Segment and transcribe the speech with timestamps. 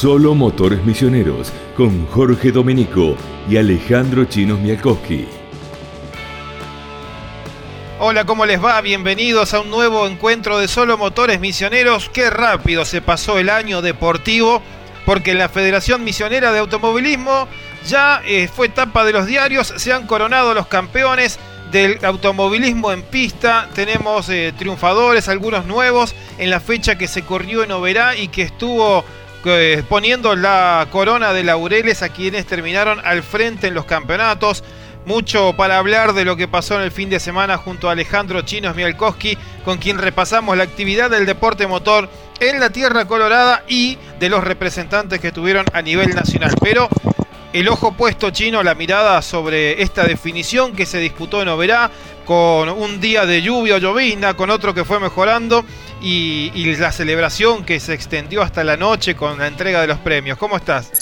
[0.00, 3.16] Solo Motores Misioneros con Jorge Domenico
[3.50, 5.26] y Alejandro Chinos Mialkowski.
[7.98, 8.80] Hola, ¿cómo les va?
[8.80, 12.10] Bienvenidos a un nuevo encuentro de Solo Motores Misioneros.
[12.10, 14.62] Qué rápido se pasó el año deportivo,
[15.04, 17.48] porque la Federación Misionera de Automovilismo
[17.84, 21.40] ya eh, fue etapa de los diarios, se han coronado los campeones
[21.72, 23.68] del automovilismo en pista.
[23.74, 28.42] Tenemos eh, triunfadores, algunos nuevos, en la fecha que se corrió en Oberá y que
[28.42, 29.04] estuvo
[29.44, 34.64] eh, poniendo la corona de laureles a quienes terminaron al frente en los campeonatos.
[35.06, 38.42] Mucho para hablar de lo que pasó en el fin de semana junto a Alejandro
[38.42, 43.96] Chinos Mialkowski, con quien repasamos la actividad del deporte motor en la Tierra Colorada y
[44.20, 46.54] de los representantes que tuvieron a nivel nacional.
[46.60, 46.88] Pero
[47.52, 51.90] el ojo puesto chino, la mirada sobre esta definición que se disputó en Oberá,
[52.26, 55.64] con un día de lluvia o llovizna, con otro que fue mejorando
[56.02, 60.36] y, la celebración que se extendió hasta la noche con la entrega de los premios.
[60.36, 60.92] ¿Cómo estás?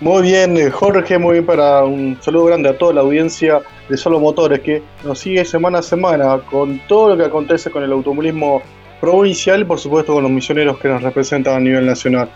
[0.00, 4.20] Muy bien, Jorge, muy bien para un saludo grande a toda la audiencia de Solo
[4.20, 8.62] Motores que nos sigue semana a semana con todo lo que acontece con el automovilismo
[9.00, 12.28] provincial y por supuesto con los misioneros que nos representan a nivel nacional.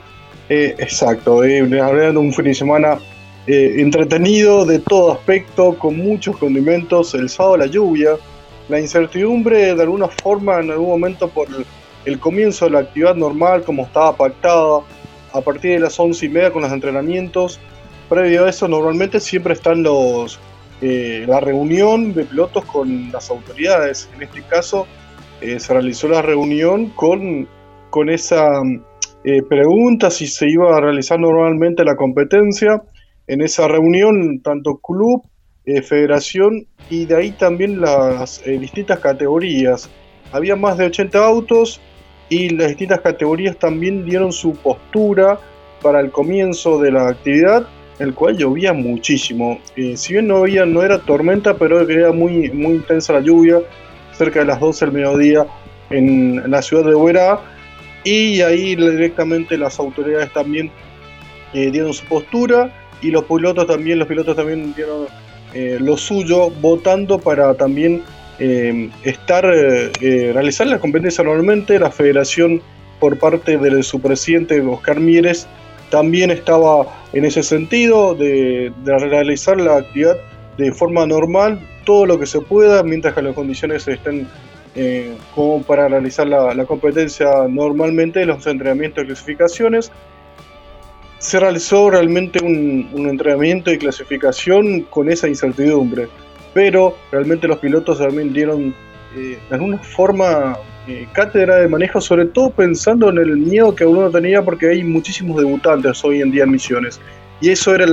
[0.49, 2.99] Eh, exacto, eh, hablando de un fin de semana
[3.49, 8.11] eh, entretenido de todo aspecto, con muchos condimentos, el sábado la lluvia,
[8.69, 11.49] la incertidumbre de alguna forma en algún momento por
[12.05, 14.83] el, comienzo de la actividad normal como estaba pactada,
[15.33, 17.59] a partir de las once y media con los entrenamientos.
[18.09, 20.39] Previo a eso, normalmente siempre están los
[20.81, 24.09] eh, la reunión de pilotos con las autoridades.
[24.15, 24.87] En este caso,
[25.41, 27.49] eh, se realizó la reunión con,
[27.91, 28.63] con esa
[29.49, 32.83] pregunta si se iba a realizar normalmente la competencia.
[33.27, 35.23] En esa reunión, tanto club,
[35.65, 39.89] eh, federación y de ahí también las eh, distintas categorías.
[40.33, 41.81] Había más de 80 autos
[42.29, 45.39] y las distintas categorías también dieron su postura
[45.81, 47.67] para el comienzo de la actividad,
[48.01, 49.61] el cual llovía muchísimo.
[49.77, 53.61] Eh, si bien no, había, no era tormenta, pero era muy, muy intensa la lluvia,
[54.13, 55.47] cerca de las 12 del mediodía
[55.91, 57.41] en la ciudad de Huera,
[58.03, 60.73] y ahí directamente las autoridades también
[61.53, 65.07] eh, dieron su postura y los pilotos también, los pilotos también dieron
[65.55, 68.03] eh, lo suyo, votando para también
[68.39, 71.79] eh, estar, eh, realizar la competencia normalmente.
[71.79, 72.63] La federación,
[73.01, 75.47] por parte de su presidente Oscar Mieres,
[75.91, 80.17] también estaba en ese sentido de, de, realizar la actividad
[80.57, 84.27] de forma normal, todo lo que se pueda, mientras que las condiciones estén
[84.75, 89.93] eh, como para realizar la, la, competencia normalmente, los entrenamientos y clasificaciones.
[91.23, 96.09] Se realizó realmente un, entrenamiento y clasificación con esa incertidumbre
[96.53, 98.75] pero realmente los pilotos también dieron
[99.17, 103.87] eh, de alguna forma eh, cátedra de manejo, sobre todo pensando en el miedo que
[103.87, 107.01] uno tenía porque hay muchísimos debutantes hoy en día en misiones.
[107.41, 107.87] Y eso era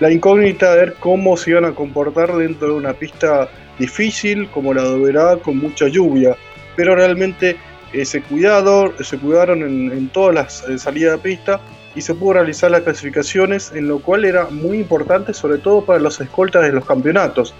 [0.00, 3.50] la, incógnita de ver cómo se iban a comportar dentro de una pista
[3.80, 6.36] difícil como la de con mucha lluvia.
[6.76, 7.56] Pero realmente
[7.92, 11.60] eh, se, cuidado, se cuidaron en, en todas las eh, salidas de pista
[11.94, 15.98] y se pudo realizar las clasificaciones, en lo cual era muy importante, sobre todo para
[15.98, 17.54] los escoltas de los campeonatos.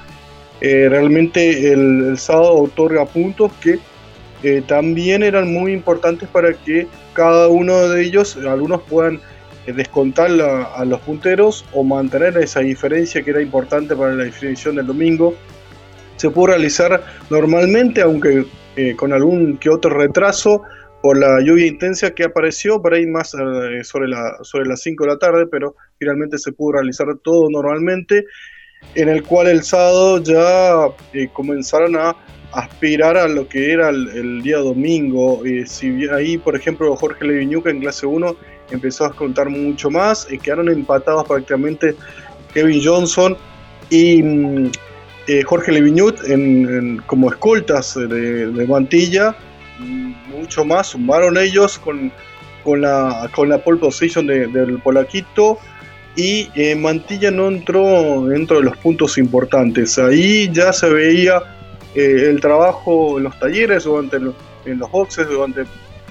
[0.60, 3.78] Eh, realmente el, el, sábado otorga puntos que
[4.42, 9.20] eh, también eran muy importantes para que cada uno de ellos, algunos puedan
[9.66, 14.24] eh, descontar la, a los punteros o mantener esa diferencia que era importante para la
[14.24, 15.34] definición del domingo.
[16.16, 18.44] Se pudo realizar normalmente, aunque
[18.76, 20.62] eh, con algún que otro retraso,
[21.04, 25.04] por la lluvia intensa que apareció por ahí más eh, sobre, la, sobre las 5
[25.04, 28.24] de la tarde, pero finalmente se pudo realizar todo normalmente,
[28.94, 32.16] en el cual el sábado ya eh, comenzaron a
[32.52, 35.44] aspirar a lo que era el, el día domingo.
[35.44, 38.34] Eh, si ahí, por ejemplo, Jorge Leviñuca en clase 1
[38.70, 41.96] empezó a contar mucho más, eh, quedaron empatados prácticamente
[42.54, 43.36] Kevin Johnson
[43.90, 44.70] y mm,
[45.44, 49.36] Jorge Leviñut en, en, como escoltas de, de Mantilla
[50.34, 52.12] mucho más, sumaron ellos con,
[52.62, 55.58] con, la, con la pole position de, del Polaquito
[56.16, 59.98] y eh, Mantilla no entró dentro de los puntos importantes.
[59.98, 61.42] Ahí ya se veía
[61.94, 65.64] eh, el trabajo en los talleres, durante en los boxes, durante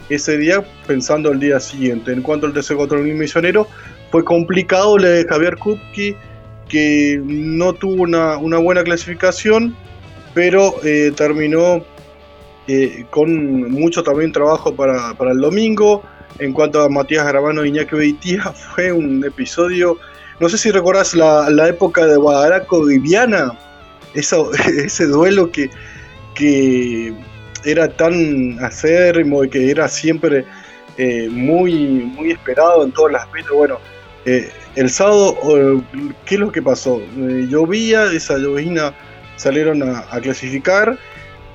[0.10, 2.12] ese día, pensando el día siguiente.
[2.12, 3.68] En cuanto al tercer control misionero,
[4.12, 6.16] fue complicado le de Javier Kupki,
[6.68, 9.76] que no tuvo una, una buena clasificación,
[10.34, 11.86] pero eh, terminó
[12.68, 16.04] eh, con mucho también trabajo para, para, el domingo.
[16.40, 18.44] En cuanto a Matías Grabano y Iñaki Beitía,
[18.76, 19.98] fue un episodio.
[20.40, 23.52] No sé si recordás la, la época de Guadaraco y Viana,
[24.14, 25.70] ese duelo que,
[26.36, 27.14] que
[27.66, 30.46] era tan acérrimo y que era siempre
[30.98, 31.74] eh, muy,
[32.16, 33.56] muy esperado en todos los aspectos.
[33.56, 33.80] Bueno,
[34.26, 35.38] eh, el sábado,
[36.26, 37.02] ¿qué es lo que pasó?
[37.16, 38.94] llovía, esa llovina
[39.36, 40.98] salieron a, clasificar,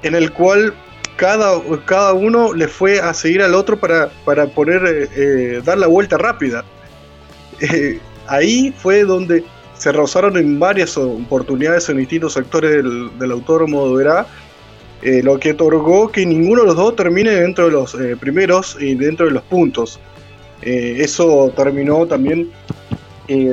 [0.02, 0.74] en el cual
[1.18, 6.16] cada, cada uno le fue a seguir al otro para, para poner, dar la vuelta
[6.16, 6.64] rápida.
[8.26, 9.44] ahí fue donde
[9.76, 14.26] se rozaron en varias oportunidades en distintos sectores del, del autódromo de Verá,
[15.00, 18.76] eh, lo que otorgó que ninguno de los dos termine dentro de los eh, primeros
[18.80, 20.00] y dentro de los puntos.
[20.62, 22.50] Eh, eso terminó también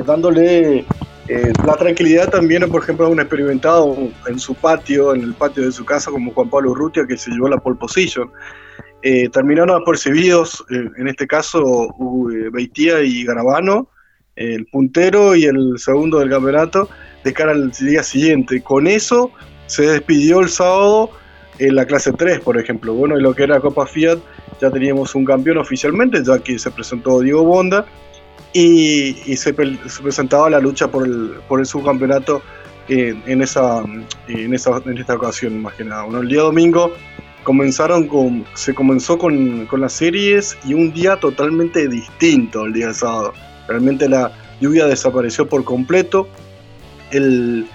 [0.06, 0.86] dándole
[1.28, 3.96] la tranquilidad también, por ejemplo, un experimentado
[4.26, 7.30] en su patio, en el patio de su casa, como Juan Pablo Urrutia, que se
[7.30, 8.30] llevó la pole position.
[9.32, 11.88] terminaron apercibidos, en este caso,
[12.52, 13.88] Beitía y Garabano,
[14.36, 16.88] el puntero y el segundo del campeonato
[17.24, 18.62] de cara al día siguiente.
[18.62, 19.30] Con eso
[19.66, 21.10] se despidió el sábado
[21.58, 22.94] en la clase 3, por ejemplo.
[22.94, 24.18] Bueno, en lo que era Copa Fiat
[24.60, 27.86] ya teníamos un campeón oficialmente, ya que se presentó Diego Bonda
[28.58, 32.42] y, se, presentaba la lucha por el, por el subcampeonato
[32.88, 33.82] en, esa,
[34.28, 36.06] en, esa, en esta ocasión, más que nada.
[36.18, 36.92] El día domingo
[37.42, 43.34] comenzaron con, se comenzó con, las series y un día totalmente distinto el día sábado
[43.68, 46.28] Realmente la lluvia desapareció por completo.
[47.10, 47.66] El,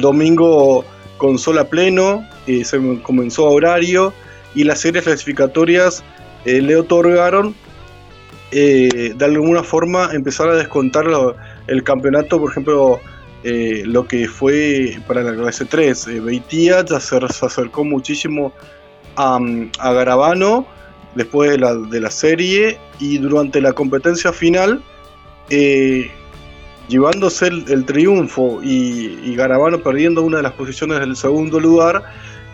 [0.00, 0.84] domingo
[1.16, 4.12] con sol a pleno, eh, se comenzó a horario
[4.54, 6.04] y las series clasificatorias
[6.44, 7.54] eh, le otorgaron
[8.52, 11.06] eh, de alguna forma empezar a descontar
[11.66, 13.00] el campeonato, por ejemplo,
[13.44, 16.22] lo que fue para la clase 3.
[16.22, 18.52] Beitía ya se, acercó muchísimo
[19.16, 19.40] a,
[19.80, 20.66] a Garabano
[21.14, 24.82] después de la, de la serie y durante la competencia final
[25.50, 26.10] eh,
[26.88, 32.02] llevándose el, triunfo y, Garabano perdiendo una de las posiciones del segundo lugar,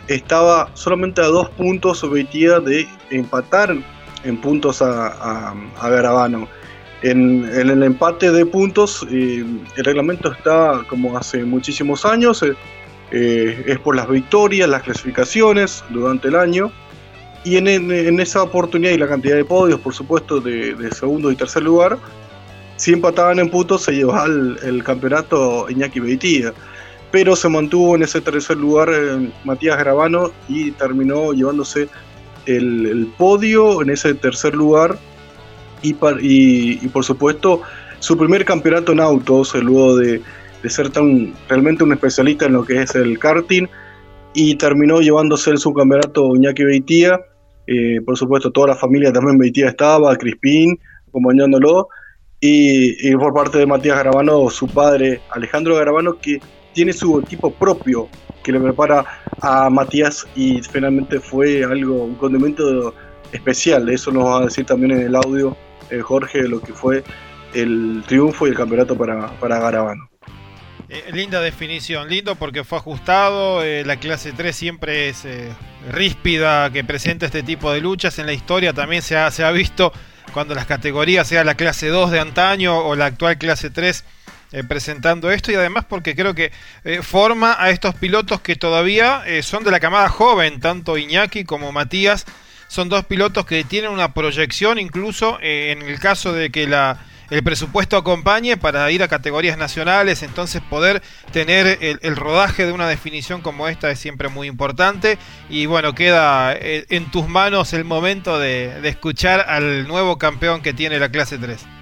[0.06, 3.76] estaba solamente a dos puntos Beitía de empatar
[4.24, 6.48] en puntos a, Garabano.
[7.02, 9.44] En, el empate de puntos, eh,
[9.76, 12.42] el reglamento está como hace muchísimos años,
[13.12, 16.72] eh, es por las victorias, las clasificaciones durante el año.
[17.44, 21.62] Y en, esa oportunidad y la cantidad de podios, por supuesto, de segundo y tercer
[21.62, 21.98] lugar,
[22.78, 26.54] si empataban en puntos se llevaba el, campeonato Iñaki Beitía.
[27.10, 31.88] Pero se mantuvo en ese tercer lugar eh, Matías Gravano y terminó llevándose
[32.56, 34.98] el, podio en ese tercer lugar.
[35.82, 37.62] Y, y, por supuesto
[38.00, 40.20] su primer campeonato en autos, eh, luego de,
[40.64, 43.66] ser tan realmente un especialista en lo que es el karting.
[44.34, 47.20] Y terminó llevándose el subcampeonato Iñaki Beitía.
[47.66, 50.78] Eh, por supuesto, toda la familia también Beitía estaba, Crispín
[51.08, 51.88] acompañándolo
[52.40, 56.40] y, por parte de Matías Garabano, su padre Alejandro Garabano, que
[56.72, 58.08] tiene su equipo propio
[58.48, 59.04] que le prepara
[59.42, 62.94] a Matías y finalmente fue algo, un condimento
[63.30, 63.90] especial.
[63.90, 65.54] Eso nos va a decir también en el audio
[65.90, 67.04] eh, Jorge lo que fue
[67.52, 70.08] el triunfo y el campeonato para, para Garabano.
[70.88, 75.26] Eh, linda definición, lindo porque fue ajustado, eh, la clase 3 siempre es
[75.90, 79.50] ríspida, que presenta este tipo de luchas, en la historia también se ha, se ha
[79.50, 79.92] visto
[80.32, 84.06] cuando las categorías sea la clase 2 de antaño o la actual clase 3
[84.50, 86.50] eh, presentando esto y además porque creo que
[86.82, 91.44] eh, forma a estos pilotos que todavía eh, son de la camada joven, tanto Iñaki
[91.44, 92.24] como Matías,
[92.66, 97.42] son dos pilotos que tienen una proyección incluso en el caso de que la el
[97.42, 103.42] presupuesto acompañe para ir a categorías nacionales, entonces poder tener el, rodaje de una definición
[103.42, 105.18] como esta es siempre muy importante
[105.50, 110.98] y bueno, queda en tus manos el momento de, escuchar al nuevo campeón que tiene
[110.98, 111.77] la clase 3.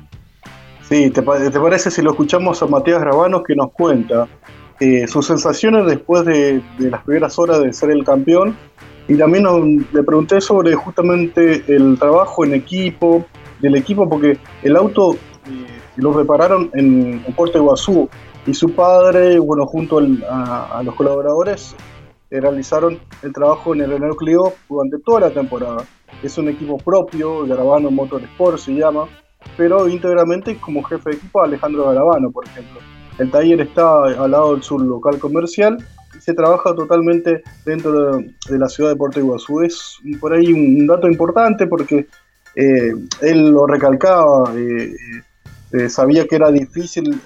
[0.89, 4.29] Sí, ¿te, parece si lo escuchamos a Matías Rabanos que nos cuenta
[4.79, 8.57] eh, sus sensaciones después de, las primeras horas de ser el campeón?
[9.09, 9.45] Y también
[9.93, 13.25] le pregunté sobre justamente el trabajo en equipo,
[13.61, 15.17] del equipo, porque el auto
[15.97, 18.09] lo repararon en, Puerto Iguazú
[18.47, 21.75] y su padre, bueno, junto a, los colaboradores,
[22.31, 25.85] eh, realizaron el trabajo en el núcleo durante toda la temporada.
[26.23, 29.09] Es un equipo propio, Garabano Motorsport se llama,
[29.57, 32.81] pero íntegramente como jefe de equipo Alejandro Garabano, por ejemplo.
[33.19, 35.79] El taller está al lado del sur local comercial
[36.17, 39.63] y se trabaja totalmente dentro de, la ciudad de Puerto Iguazú.
[39.63, 42.07] Es por ahí un, dato importante porque
[42.55, 44.93] eh, él lo recalcaba, eh,
[45.73, 47.21] eh, sabía que era difícil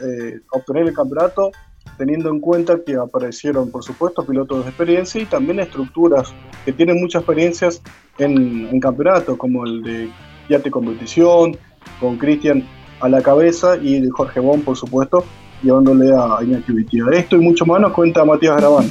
[0.53, 1.51] obtener el campeonato,
[1.99, 6.33] teniendo en cuenta que aparecieron, por supuesto, pilotos de experiencia y también estructuras
[6.65, 7.83] que tienen muchas experiencias
[8.19, 10.11] en, en campeonatos, como el de
[10.49, 11.57] Yate Competición,
[11.99, 12.65] con Cristian
[13.01, 15.25] a la cabeza y Jorge Bon, por supuesto,
[15.63, 16.73] llevándole a Iñaki
[17.13, 18.89] Esto y mucho más nos cuenta Matías Grabano.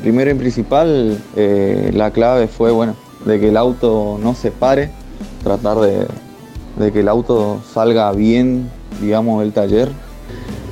[0.00, 4.90] Primero y principal, eh, la clave fue, bueno, de que el auto no se pare,
[5.42, 6.06] tratar de,
[6.78, 9.88] de que el auto salga bien, digamos, del taller.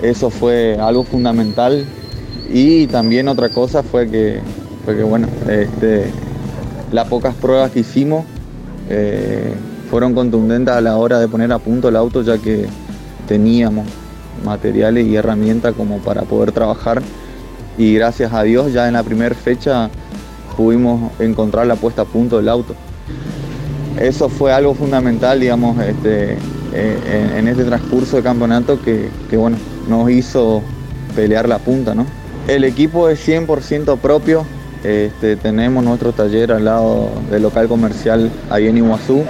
[0.03, 1.87] Eso fue algo fundamental.
[2.49, 4.41] Y también otra cosa fue que,
[4.85, 6.11] fue que bueno, este,
[6.93, 8.25] las pocas pruebas que hicimos
[8.89, 9.53] eh,
[9.91, 12.67] fueron contundentes a la hora de poner a punto el auto, ya que
[13.27, 13.87] teníamos
[14.45, 17.03] materiales y herramientas como para poder trabajar.
[17.79, 19.91] Y gracias a Dios ya en la primera fecha
[20.57, 22.75] pudimos encontrar la puesta a punto del auto
[24.01, 26.37] eso fue algo fundamental, digamos, este,
[26.75, 29.57] eh, en, este transcurso de campeonato que, bueno,
[29.89, 30.63] nos hizo
[31.15, 32.07] pelear la punta, ¿no?
[32.47, 34.45] El equipo es 100% propio,
[34.85, 39.25] este, tenemos nuestro taller al lado del local comercial ahí en Iguazú,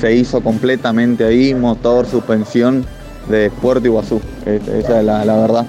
[0.00, 2.84] se hizo completamente ahí, motor, suspensión
[3.28, 5.66] de Puerto Iguazú, esa es la, verdad.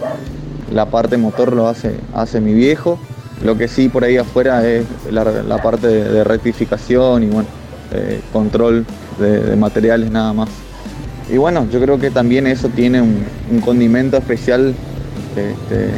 [0.71, 2.99] La parte motor lo hace, hace mi viejo,
[3.43, 7.47] lo que sí por ahí afuera es la, parte de rectificación y bueno,
[7.93, 8.85] eh, control
[9.19, 10.49] de, materiales nada más.
[11.31, 13.25] Y bueno, yo creo que también eso tiene un,
[13.61, 14.73] condimento especial
[15.35, 15.89] este,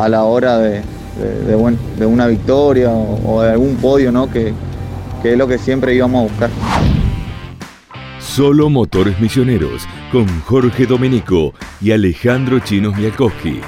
[0.00, 0.82] a la hora de,
[1.18, 4.30] de, una victoria o, de algún podio, ¿no?
[4.30, 4.52] Que,
[5.22, 6.50] que es lo que siempre íbamos a buscar.
[8.20, 13.60] Solo Motores Misioneros con Jorge Domenico y Alejandro Chinos Mialkowski.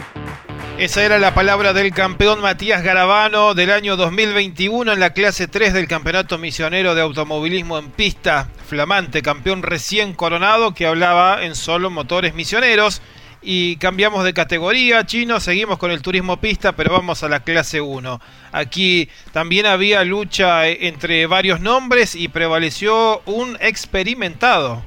[0.81, 5.75] Esa era la palabra del campeón Matías Garabano del año 2021 en la clase 3
[5.75, 8.49] del Campeonato Misionero de Automovilismo en Pista.
[8.67, 13.03] Flamante, campeón recién coronado que hablaba en solo motores misioneros.
[13.43, 17.81] Y cambiamos de categoría, chino, seguimos con el turismo pista, pero vamos a la clase
[17.81, 18.21] 1.
[18.53, 24.83] Aquí también había lucha entre varios nombres y prevaleció un experimentado.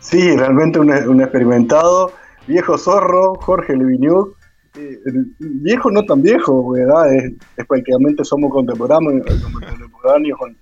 [0.00, 2.12] Sí, realmente un experimentado
[2.46, 4.32] viejo zorro, Jorge Leviñú,
[4.74, 4.98] eh,
[5.38, 7.14] viejo no tan viejo, ¿verdad?
[7.14, 7.32] Es,
[7.66, 9.26] prácticamente somos contemporáneos,
[9.62, 10.56] contemporáneos con,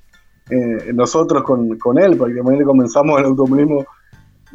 [0.51, 3.85] eh, nosotros con, con, él, prácticamente comenzamos el automovilismo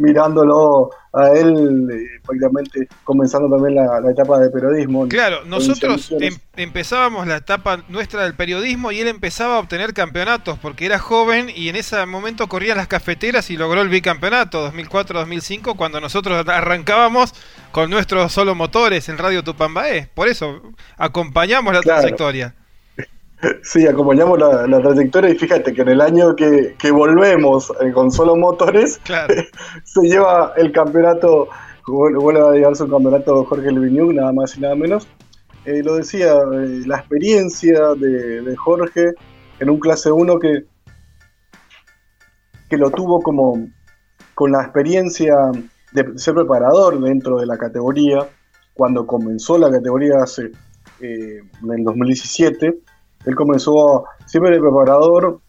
[0.01, 5.08] mirándolo a él, eh, prácticamente comenzando también la, etapa de periodismo.
[5.08, 10.58] Claro, nosotros em, empezábamos la etapa nuestra del periodismo y él empezaba a obtener campeonatos
[10.60, 15.75] porque era joven y en ese momento corría las cafeteras y logró el bicampeonato 2004-2005
[15.75, 17.34] cuando nosotros arrancábamos
[17.72, 20.10] con nuestros solo motores en Radio Tupambaé.
[20.13, 20.62] Por eso
[20.98, 22.55] acompañamos la trayectoria.
[23.63, 28.36] Sí, acompañamos la, trayectoria y fíjate que en el año que, volvemos eh, con solo
[28.36, 29.00] motores,
[29.83, 31.50] se lleva el campeonato,
[31.88, 35.07] vuelve a llevarse un campeonato Jorge Leviñú, nada más y nada menos.
[35.65, 39.13] Eh, lo decía, eh, la experiencia de, Jorge
[39.60, 40.65] en un clase 1 que,
[42.69, 43.67] que lo tuvo como
[44.33, 45.36] con la experiencia
[45.93, 48.27] de ser preparador dentro de la categoría,
[48.74, 50.51] cuando comenzó la categoría hace,
[51.00, 52.79] en el 2017
[53.25, 55.40] él comenzó siempre de preparador,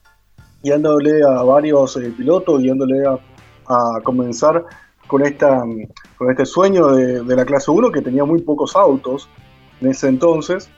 [0.62, 3.19] guiándole a varios eh, pilotos, guiándole a,
[4.02, 4.64] comenzar
[5.07, 9.29] con, este sueño de, la clase 1 que tenía muy pocos autos
[9.81, 10.69] en ese entonces.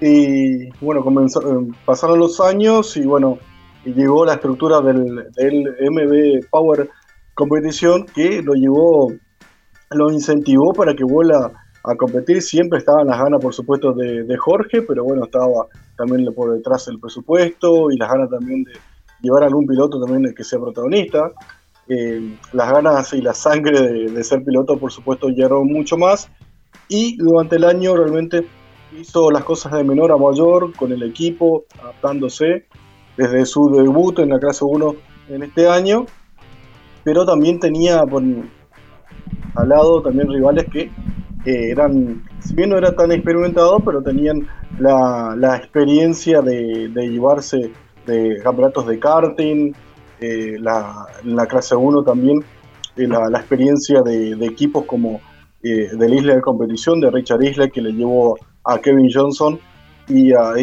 [0.00, 3.38] Y bueno, eh, pasaron los años y bueno,
[3.84, 6.90] llegó la estructura del, del MB Power
[7.34, 9.12] Competición que lo llevó,
[9.90, 11.52] lo incentivó para que vuela
[11.84, 12.42] a competir.
[12.42, 16.88] Siempre estaban las ganas, por supuesto, de, de Jorge, pero bueno, estaba también por detrás
[16.88, 18.72] el presupuesto y las ganas también de
[19.22, 21.32] llevar a algún piloto también que sea protagonista.
[21.88, 26.30] Eh, las ganas y la sangre de, ser piloto, por supuesto, llegaron mucho más.
[26.88, 28.46] Y durante el año realmente
[28.98, 32.66] hizo las cosas de menor a mayor con el equipo, adaptándose
[33.16, 34.94] desde su debut en la clase 1
[35.30, 36.06] en este año.
[37.04, 40.90] Pero también tenía al lado también rivales que
[41.44, 44.46] eran, si bien no era tan experimentado, pero tenían
[44.78, 47.72] la, experiencia de, llevarse
[48.06, 49.72] de campeonatos de karting,
[50.20, 52.44] eh, la, la clase 1 también,
[52.96, 55.20] eh, la, experiencia de, equipos como
[55.62, 59.58] eh, del Isla de Competición, de Richard Isla, que le llevó a Kevin Johnson
[60.08, 60.54] y a,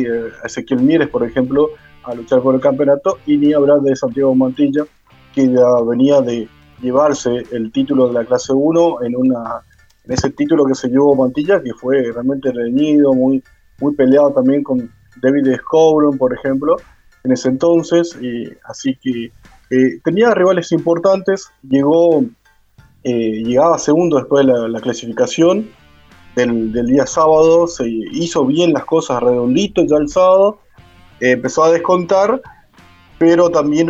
[0.43, 1.69] Ezequiel Mieres, por ejemplo,
[2.03, 4.85] a luchar por el campeonato, y ni hablar de Santiago Mantilla,
[5.33, 6.47] que ya venía de
[6.81, 9.61] llevarse el título de la clase 1 en una
[10.09, 13.43] ese título que se llevó Mantilla, que fue realmente reñido, muy,
[13.79, 16.77] muy peleado también con David Scobron, por ejemplo,
[17.23, 18.17] en ese entonces.
[18.65, 19.31] Así que
[19.69, 22.23] eh, tenía rivales importantes, llegó,
[23.03, 25.69] eh, llegaba segundo después de la, clasificación
[26.35, 30.59] del, día sábado, se hizo bien las cosas redondito ya el sábado,
[31.19, 32.41] empezó a descontar,
[33.19, 33.87] pero también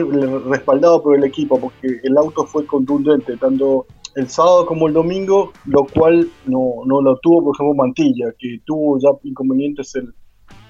[0.50, 3.86] respaldado por el equipo, porque el auto fue contundente, tanto
[4.20, 8.60] el sábado como el domingo, lo cual no, no lo tuvo, por ejemplo, Mantilla, que
[8.66, 10.14] tuvo ya inconvenientes el,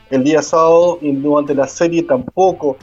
[0.10, 2.78] el día sábado y durante la serie tampoco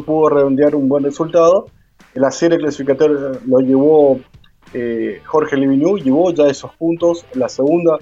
[0.00, 1.66] pudo redondear un buen resultado.
[2.14, 4.20] La serie clasificatoria lo llevó
[4.74, 7.24] eh, Jorge Livigno, llevó ya esos puntos.
[7.34, 7.98] La segunda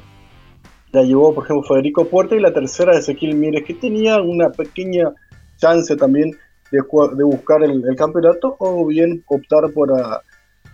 [0.92, 5.12] la llevó, por ejemplo, Federico Puerta y la tercera Ezequiel Mieres, que tenía una pequeña
[5.56, 6.32] chance también
[6.72, 9.92] de, de buscar el, campeonato o bien optar por,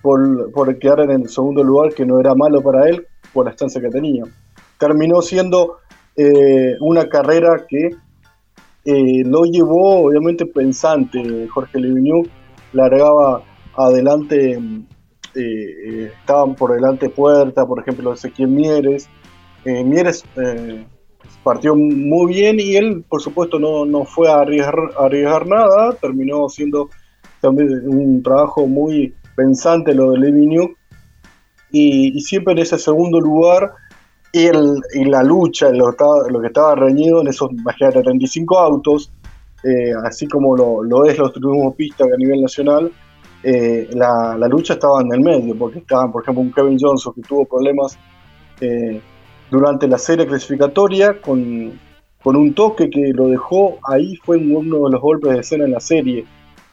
[0.07, 3.57] por, por, quedar en el segundo lugar, que no era malo para él por la
[3.57, 4.23] chance que tenía.
[4.79, 5.79] Terminó siendo
[6.15, 7.91] eh, una carrera que
[8.85, 11.49] eh, lo llevó obviamente pensante.
[11.49, 12.23] Jorge Leviñú
[12.73, 13.43] largaba
[13.75, 14.61] adelante, eh,
[15.35, 19.09] eh, estaban por delante Puerta, por ejemplo, Ezequiel Mieres.
[19.65, 20.25] Mieres
[21.43, 25.93] partió muy bien y él, por supuesto, no, fue a arriesgar, nada.
[26.01, 26.89] Terminó siendo
[27.41, 30.75] también un trabajo muy pensante lo de Leviñú.
[31.71, 33.73] Y, siempre en ese segundo lugar
[34.33, 35.95] y, la lucha, lo,
[36.29, 39.11] lo, que estaba reñido en esos, imagínate, 35 autos,
[39.63, 42.91] eh, así como lo, es los turismos pistas a nivel nacional,
[43.43, 47.23] eh, la, lucha estaba en el medio, porque estaban, por ejemplo, un Kevin Johnson que
[47.23, 47.99] tuvo problemas
[48.61, 49.01] eh,
[49.51, 51.79] durante la serie clasificatoria con,
[52.23, 55.73] con un toque que lo dejó ahí, fue uno de los golpes de escena en
[55.73, 56.27] la serie,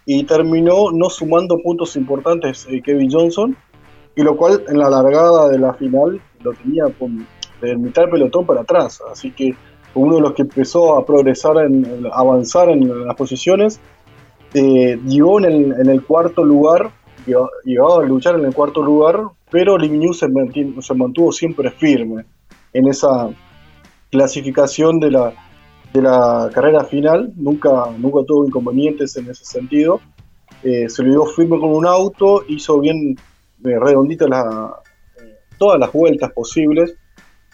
[0.05, 3.55] y terminó no sumando puntos importantes Kevin Johnson,
[4.15, 7.25] y lo cual en la largada de la final lo tenía con
[7.61, 9.01] de mitad del pelotón para atrás.
[9.11, 9.55] Así que
[9.95, 13.79] uno de los que empezó a progresar, en, avanzar en las posiciones,
[14.53, 16.91] eh, llegó en el, cuarto lugar,
[17.25, 20.27] llegó, a luchar en el cuarto lugar, pero Ligny se,
[20.79, 22.25] se mantuvo siempre firme
[22.73, 23.29] en esa
[24.11, 25.33] clasificación de la,
[25.93, 30.01] de la carrera final, nunca, nunca tuvo inconvenientes en ese sentido.
[30.63, 33.15] Eh, se le dio firme con un auto, hizo bien
[33.65, 34.73] eh, redondito la,
[35.57, 36.95] todas las vueltas posibles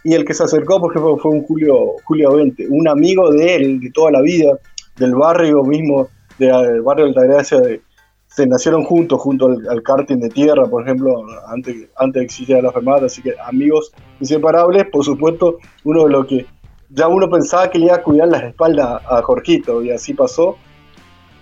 [0.03, 3.55] y el que se acercó, por ejemplo, fue un Julio, Julio 20, un amigo de
[3.55, 4.57] él, de toda la vida,
[4.97, 7.81] del barrio mismo, del barrio de Altagracia, de,
[8.27, 12.71] se nacieron juntos, junto al, karting de tierra, por ejemplo, antes, antes de existir la
[12.71, 16.45] fermata, así que amigos inseparables, por supuesto, uno de los que
[16.89, 20.57] ya uno pensaba que le iba a cuidar las espaldas a Jorgito, y así pasó.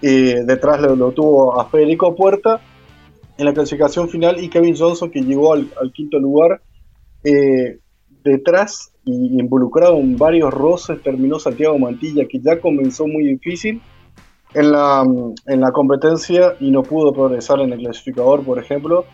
[0.01, 2.61] Eh, detrás lo, tuvo a Federico Puerta
[3.37, 6.61] en la clasificación final y Kevin Johnson que llegó al, quinto lugar.
[7.23, 7.79] Eh,
[8.23, 13.81] detrás y involucrado en varios roces terminó Santiago Mantilla, que ya comenzó muy difícil
[14.53, 15.05] en la,
[15.45, 19.05] en la competencia y no pudo progresar en el clasificador, por ejemplo,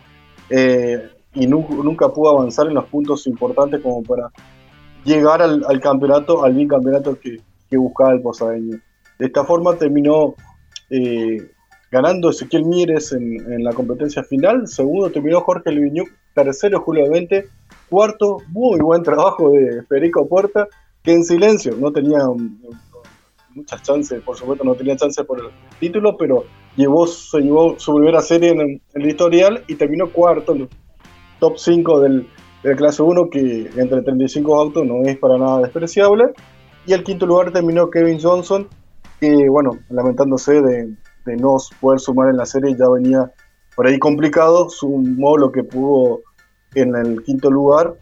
[0.50, 4.30] eh, y nunca, pudo avanzar en los puntos importantes como para
[5.04, 8.78] llegar al, campeonato, al bicampeonato que, que buscaba el posadeño.
[9.18, 10.34] De esta forma terminó
[10.90, 11.50] eh,
[11.90, 17.46] ganando Ezequiel Mieres en, la competencia final, segundo terminó Jorge Leviñuc, tercero Julio 20
[17.88, 20.66] Cuarto, muy buen trabajo de Federico Puerta,
[21.02, 22.18] que en silencio no tenía
[23.50, 25.46] muchas chances, por supuesto no tenía chances por el
[25.78, 26.44] título, pero
[26.76, 30.68] llevó, se llevó su primera serie en, el historial y terminó cuarto, en el
[31.38, 32.26] top 5 del,
[32.72, 36.32] clase 1, que entre 35 autos no es para nada despreciable.
[36.86, 38.68] Y el quinto lugar terminó Kevin Johnson,
[39.20, 40.94] que bueno, lamentándose de,
[41.36, 43.30] no poder sumar en la serie, ya venía
[43.76, 46.20] por ahí complicado, sumó lo que pudo
[46.74, 47.94] en el quinto lugar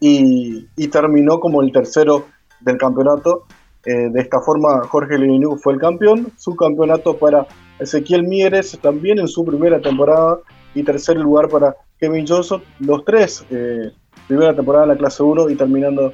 [0.00, 2.26] y, terminó como el tercero
[2.60, 3.44] del campeonato.
[3.84, 6.32] Eh, de esta forma, Jorge Levinú fue el campeón.
[6.36, 7.46] Su campeonato para
[7.78, 10.40] Ezequiel Mieres también en su primera temporada
[10.74, 12.62] y tercer lugar para Kevin Johnson.
[12.80, 13.90] Los tres, eh,
[14.26, 16.12] primera temporada en la clase 1 y terminando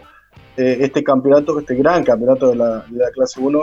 [0.57, 3.61] eh, este campeonato, este gran campeonato de la, clase 1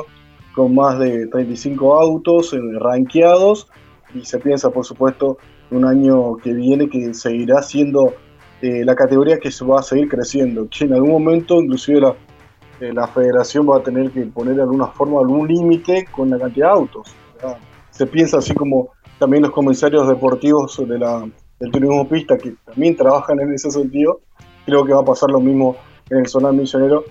[0.56, 3.68] con más de 35 autos rankeados
[4.14, 5.38] y se piensa, por supuesto,
[5.72, 8.16] un año que viene que seguirá siendo
[8.62, 12.16] eh, la categoría que se va a seguir creciendo, que en algún momento inclusive la,
[12.82, 16.40] eh, la federación va a tener que poner de alguna forma algún límite con la
[16.40, 17.16] cantidad de autos.
[17.92, 21.30] Se piensa así como también los comisarios deportivos de la,
[21.60, 24.22] del turismo pista que también trabajan en ese sentido,
[24.66, 25.78] creo que va a pasar lo mismo
[26.10, 27.06] en el Zonal Misionero,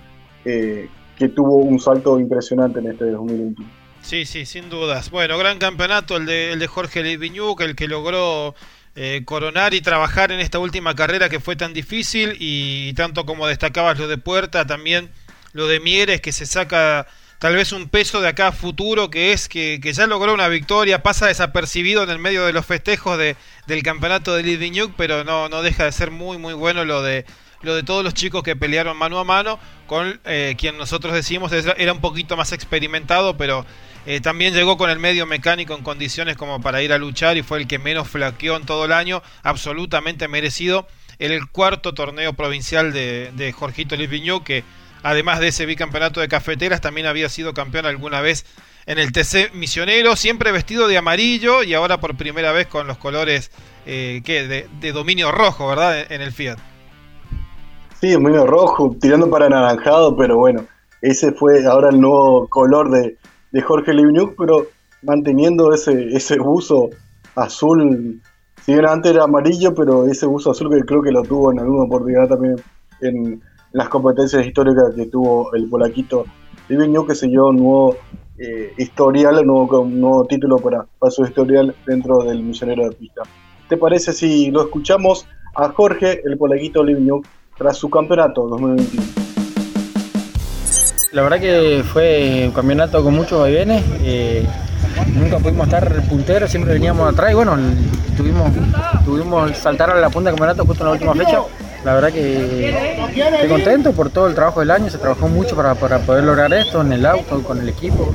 [0.45, 3.71] eh, que tuvo un salto impresionante en este 2021.
[4.01, 5.11] Sí, sí, sin dudas.
[5.11, 8.55] Bueno, gran campeonato el de, el de Jorge Viñuc, el que logró
[8.95, 13.47] eh, coronar y trabajar en esta última carrera que fue tan difícil y, tanto como
[13.47, 15.11] destacabas lo de Puerta, también
[15.53, 17.07] lo de Mieres que se saca
[17.39, 21.27] tal vez un peso de acá futuro que es que, ya logró una victoria, pasa
[21.27, 25.63] desapercibido en el medio de los festejos de, del campeonato de Viñuc, pero no, no
[25.63, 27.25] deja de ser muy muy bueno lo de
[27.63, 31.53] lo de todos los chicos que pelearon mano a mano con eh, quien nosotros decimos
[31.53, 33.67] era un poquito más experimentado, pero
[34.07, 37.43] eh, también llegó con el medio mecánico en condiciones como para ir a luchar y
[37.43, 40.87] fue el que menos flaqueó en todo el año, absolutamente merecido.
[41.19, 44.63] El cuarto torneo provincial de, de Jorgito Lipiñú, que
[45.03, 48.45] además de ese bicampeonato de cafeteras, también había sido campeón alguna vez
[48.87, 52.97] en el TC Misionero, siempre vestido de amarillo y ahora por primera vez con los
[52.97, 53.51] colores
[53.85, 54.23] eh,
[54.81, 56.11] De, dominio rojo, ¿verdad?
[56.11, 56.59] En el Fiat.
[58.01, 60.65] Sí, dominio rojo, tirando para anaranjado, pero bueno,
[61.03, 63.17] ese fue ahora el nuevo color de,
[63.61, 64.69] Jorge Livniuk, pero
[65.03, 66.91] manteniendo ese, ese buzo
[67.35, 68.21] azul,
[68.65, 71.61] si bien antes era amarillo, pero ese buzo azul que creo que lo tuvo en
[71.61, 72.57] alguna oportunidad también
[73.01, 76.25] en las competencias históricas que tuvo el polaquito
[76.69, 77.97] Livniuk, que se llevó un nuevo
[78.39, 83.23] eh, historial, un nuevo, nuevo título para, para, su historial dentro del misionero de pista.
[83.69, 87.27] ¿Te parece si lo escuchamos a Jorge, el polaquito Livniuk,
[87.57, 89.29] tras su campeonato 2021?
[91.13, 93.83] La verdad que fue un campeonato con muchos vaivenes.
[94.03, 94.47] Eh,
[95.15, 97.57] nunca pudimos estar punteros, siempre veníamos atrás y bueno,
[98.17, 98.51] tuvimos,
[99.05, 101.43] tuvimos saltar a la punta del campeonato justo en la última fecha.
[101.85, 105.75] La verdad que estoy contento por todo el trabajo del año, se trabajó mucho para,
[105.75, 108.13] poder lograr esto en el auto, con el equipo.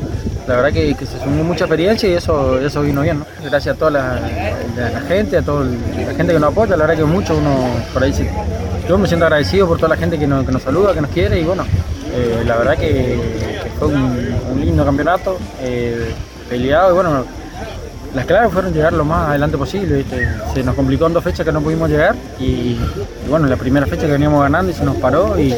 [0.47, 3.19] La verdad que, se sumó mucha experiencia y eso, eso vino bien.
[3.19, 3.25] ¿no?
[3.43, 4.19] Gracias a toda la,
[5.07, 8.13] gente, a toda la gente que nos apoya, la verdad que mucho uno por ahí
[8.87, 11.43] Yo me siento agradecido por toda la gente que nos, saluda, que nos quiere y
[11.43, 11.65] bueno,
[12.13, 13.17] eh, la verdad que,
[13.79, 16.13] fue un, lindo campeonato, eh,
[16.49, 17.25] peleado y bueno,
[18.13, 20.05] las claves fueron llegar lo más adelante posible.
[20.53, 22.77] Se nos complicó en dos fechas que no pudimos llegar y,
[23.29, 25.39] bueno, la primera fecha que veníamos ganando y se nos paró.
[25.39, 25.53] Y,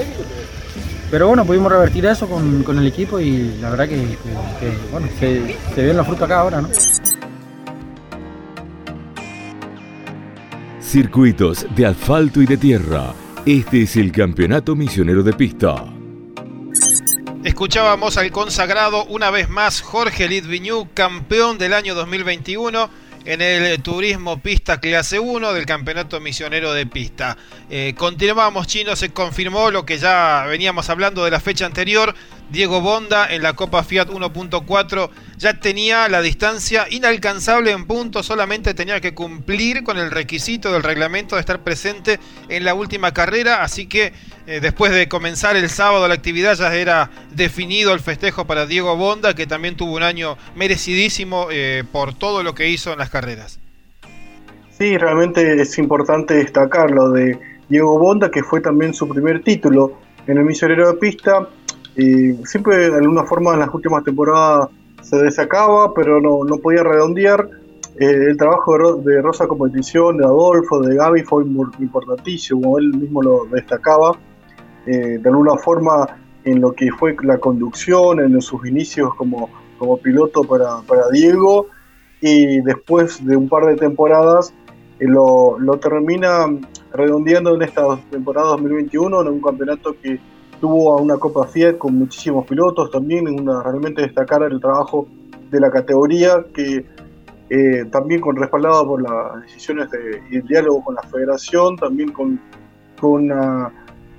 [1.12, 4.18] pero bueno, pudimos revertir eso con, el equipo y la verdad que,
[4.92, 6.70] bueno, se, se ven los frutos acá ahora, ¿no?
[10.82, 13.14] Circuitos de asfalto y de tierra.
[13.46, 15.95] Este es el Campeonato Misionero de Pista.
[17.46, 22.90] Escuchábamos al consagrado una vez más Jorge Litviñú, campeón del año 2021
[23.24, 27.38] en el Turismo Pista Clase 1 del Campeonato Misionero de Pista.
[27.70, 32.16] Eh, continuamos, Chino, se confirmó lo que ya veníamos hablando de la fecha anterior.
[32.50, 38.74] Diego Bonda en la Copa Fiat 1.4 ya tenía la distancia inalcanzable en punto, solamente
[38.74, 43.64] tenía que cumplir con el requisito del reglamento de estar presente en la última carrera,
[43.64, 44.14] así que
[44.48, 48.96] eh, después de comenzar el sábado la actividad ya era definido el festejo para Diego
[48.96, 53.10] Bonda, que también tuvo un año merecidísimo eh, por todo lo que hizo en las
[53.10, 53.60] carreras.
[54.78, 60.00] Sí, realmente es importante destacar lo de Diego Bonda, que fue también su primer título
[60.28, 61.48] en el misionero de pista.
[61.96, 64.70] Y siempre de alguna forma en las últimas temporadas
[65.02, 67.48] se desacaba, pero no, no podía redondear.
[67.98, 73.46] Eh, el trabajo de, Rosa Competición, de Adolfo, de Gaby fue importantísimo, él mismo lo
[73.46, 74.18] destacaba.
[74.86, 76.06] Eh, de alguna forma
[76.44, 81.68] en lo que fue la conducción, en sus inicios como, como piloto para, para Diego,
[82.22, 84.54] y después de un par de temporadas
[85.00, 86.48] eh, lo, lo, termina
[86.94, 90.20] redondeando en esta temporada 2021 en un campeonato que
[90.60, 95.08] tuvo una Copa Fiat con muchísimos pilotos también, una, realmente destacar el trabajo
[95.50, 96.86] de la categoría que
[97.50, 102.12] eh, también con respaldado por las decisiones de, y el diálogo con la federación, también
[102.12, 102.40] con,
[103.00, 103.32] con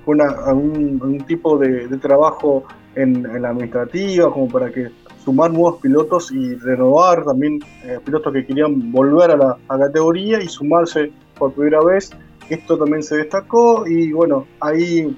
[0.05, 2.63] un, tipo de, trabajo
[2.95, 4.89] en, la administrativa, como para que
[5.23, 10.47] sumar nuevos pilotos y renovar también eh, pilotos que querían volver a la categoría y
[10.47, 12.11] sumarse por primera vez.
[12.49, 15.13] Esto también se destacó y bueno, ahí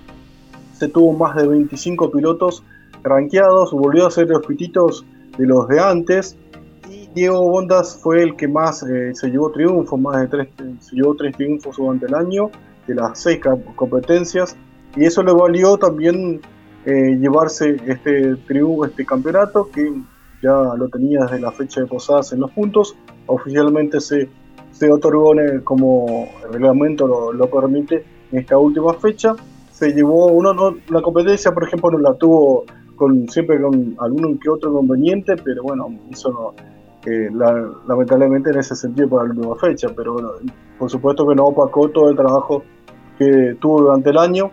[0.80, 2.64] se tuvo más de 25 pilotos
[3.04, 5.06] rankeados, volvió a ser los pititos
[5.38, 6.38] de los de antes
[6.90, 10.48] y Diego Bondas fue el que más eh, se llevó triunfos, más de tres,
[10.80, 12.50] se llevó tres triunfos durante el año
[12.88, 13.40] de las seis
[13.76, 14.56] competencias
[14.96, 16.42] y eso le valió también
[16.86, 19.94] eh, llevarse este triunfo, este campeonato que
[20.42, 22.96] ya lo tenía desde la fecha de Posadas en los puntos.
[23.28, 24.30] Oficialmente se,
[24.72, 29.36] se otorgó como el reglamento lo, permite en esta última fecha.
[29.80, 32.66] Se llevó uno, no, la competencia, por ejemplo, no la tuvo
[32.98, 36.54] con siempre con algún que otro inconveniente, pero bueno, eso no,
[37.10, 37.30] eh,
[37.88, 40.32] lamentablemente en ese sentido para la última fecha, pero bueno,
[40.78, 42.62] por supuesto que no opacó todo el trabajo
[43.18, 44.52] que tuvo durante el año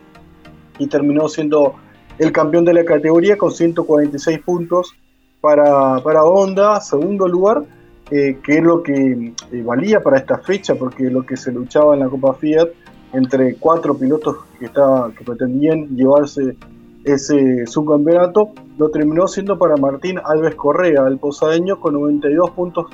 [0.79, 1.75] y terminó siendo
[2.19, 4.95] el campeón de la categoría con 146 puntos
[5.41, 7.65] para, para Honda, segundo lugar,
[8.13, 11.95] eh, que es lo que eh, valía para esta fecha, porque lo que se luchaba
[11.95, 12.69] en la Copa Fiat
[13.13, 16.57] entre cuatro pilotos que, estaba, que pretendían llevarse
[17.05, 22.87] ese subcampeonato, lo terminó siendo para Martín Alves Correa, el posadeño, con 92 puntos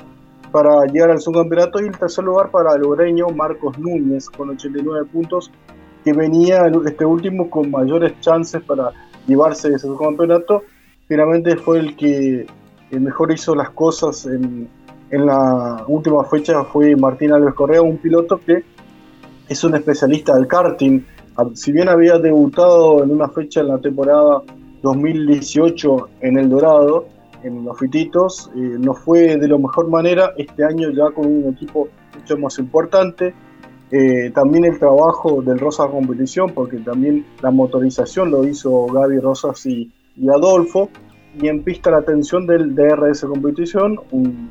[0.51, 2.83] para llegar al subcampeonato y el tercer lugar para el
[3.35, 5.51] Marcos Núñez con 89 puntos
[6.03, 8.91] que venía este último con mayores chances para
[9.25, 10.61] llevarse ese campeonato,
[11.07, 12.45] finalmente fue el que
[12.91, 14.69] mejor hizo las cosas en,
[15.09, 18.63] en la última fecha, fue Martín Alves Correa, un piloto que
[19.47, 21.01] es un especialista del karting,
[21.53, 24.41] si bien había debutado en una fecha en la temporada
[24.83, 27.07] 2018 en El Dorado,
[27.43, 31.53] en los Fititos, eh, no fue de la mejor manera, este año ya con un
[31.53, 33.33] equipo mucho más importante,
[33.91, 39.65] eh, también el trabajo del Rosa Competición, porque también la motorización lo hizo Gaby Rosas
[39.65, 39.91] y,
[40.29, 40.89] Adolfo,
[41.39, 44.49] y en pista la atención del DRS Competición, un,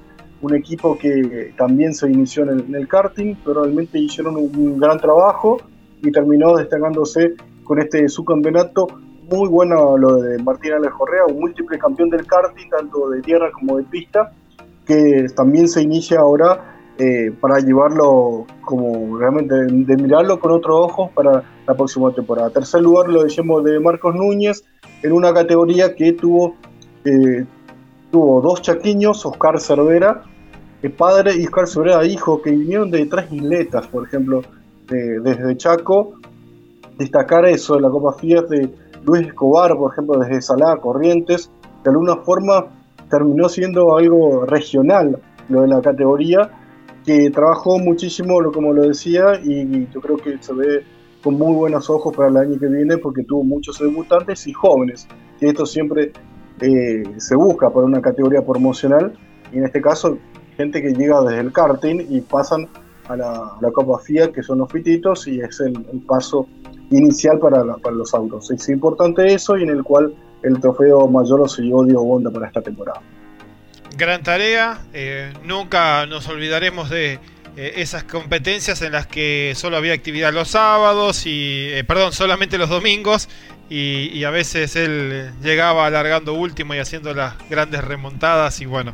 [0.51, 5.59] equipo que también se inició en el, karting, pero realmente hicieron un, gran trabajo
[6.03, 8.89] y terminó destacándose con este subcampeonato.
[9.31, 13.51] Muy bueno lo de Martín Alex Correa, un múltiple campeón del karting, tanto de tierra
[13.53, 14.33] como de pista,
[14.85, 21.11] que también se inicia ahora eh, para llevarlo como realmente de, mirarlo con otros ojos
[21.13, 22.51] para la próxima temporada.
[22.51, 24.65] Tercer lugar lo decíamos de Marcos Núñez
[25.03, 26.57] en una categoría que tuvo,
[27.05, 27.47] eh,
[28.11, 30.23] tuvo dos chaquiños, Oscar Cervera,
[30.91, 34.43] padre y Oscar Cervera hijo, que vinieron de tres isletas, por ejemplo,
[34.89, 36.15] desde Chaco.
[36.99, 38.71] Destacar eso la Copa Fiat de
[39.05, 41.51] Luis Escobar, por ejemplo, desde Salada, Corrientes,
[41.83, 42.67] de alguna forma
[43.11, 45.19] terminó siendo algo regional
[45.49, 46.51] lo de la categoría
[47.05, 50.85] que trabajó muchísimo, como lo decía, y, yo creo que se ve
[51.23, 55.09] con muy buenos ojos para el año que viene porque tuvo muchos debutantes y jóvenes,
[55.39, 56.13] que esto siempre
[56.61, 59.13] eh, se busca para una categoría promocional,
[59.53, 60.19] y en este caso
[60.57, 62.69] gente que llega desde el karting y pasan
[63.09, 65.75] a la, Copa FIA, que son los fititos, y es el,
[66.07, 66.47] paso
[66.91, 68.51] inicial para, los autos.
[68.51, 72.31] Es importante eso y en el cual el trofeo mayor lo se llevó Diego Bonda
[72.31, 73.01] para esta temporada
[73.97, 74.81] gran tarea.
[74.93, 77.19] Eh, nunca nos olvidaremos de
[77.57, 82.59] eh, esas competencias en las que solo había actividad los sábados y, eh, perdón, solamente
[82.59, 83.29] los domingos.
[83.69, 88.61] Y, a veces él llegaba alargando último y haciendo las grandes remontadas.
[88.61, 88.93] Y bueno,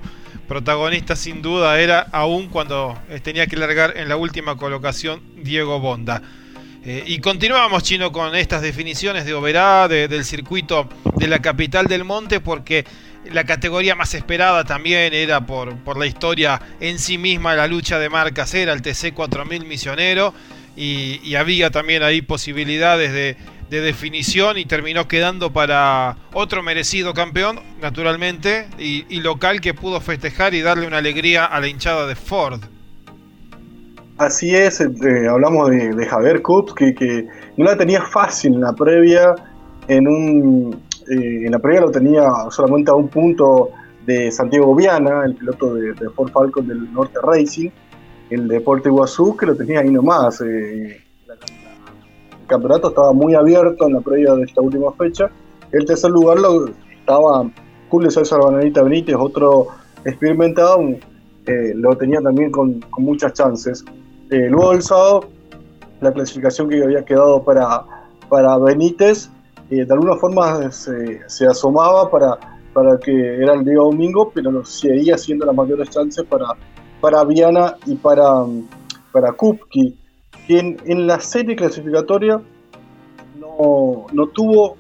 [0.48, 6.22] protagonista sin duda era, aún cuando tenía que largar en la última colocación, Diego Bonda.
[6.84, 12.40] y continuamos, Chino, con estas definiciones de Oberá, del circuito de la capital del monte,
[12.40, 12.84] porque
[13.30, 17.98] la categoría más esperada también era por, por la historia en sí misma, la lucha
[17.98, 20.32] de marcas era el TC 4000 Misionero
[20.78, 23.36] y, había también ahí posibilidades de,
[23.68, 30.62] definición y terminó quedando para otro merecido campeón, naturalmente, y, local que pudo festejar y
[30.62, 32.60] darle una alegría a la hinchada de Ford.
[34.16, 37.26] Así es, eh, hablamos de, Javier Kups, que, que
[37.56, 39.34] no la tenía fácil en la previa,
[39.86, 43.70] en un eh, en la previa lo tenía solamente a un punto
[44.04, 47.70] de Santiago Viana, el piloto de, Ford Falcon del Norte Racing,
[48.30, 50.42] el Deporte Iguazú, que lo tenía ahí nomás.
[50.42, 51.02] Eh,
[52.48, 55.30] campeonato estaba muy abierto en la previa de esta última fecha.
[55.70, 57.48] El tercer lugar lo estaba
[57.88, 59.68] Julio César Bananita Benítez, otro
[60.04, 60.80] experimentado,
[61.46, 63.84] eh, lo tenía también con, muchas chances.
[64.28, 65.20] luego del sábado,
[66.00, 67.84] la clasificación que había quedado para,
[68.28, 69.30] para Benítez
[69.70, 72.38] de alguna forma se, se, asomaba para,
[72.72, 76.46] para que era el día domingo, pero seguía siendo las mayores chances para,
[77.00, 78.44] para Viana y para,
[79.12, 79.96] para Kupki,
[80.48, 82.40] quien en la serie clasificatoria
[83.38, 84.76] no, no tuvo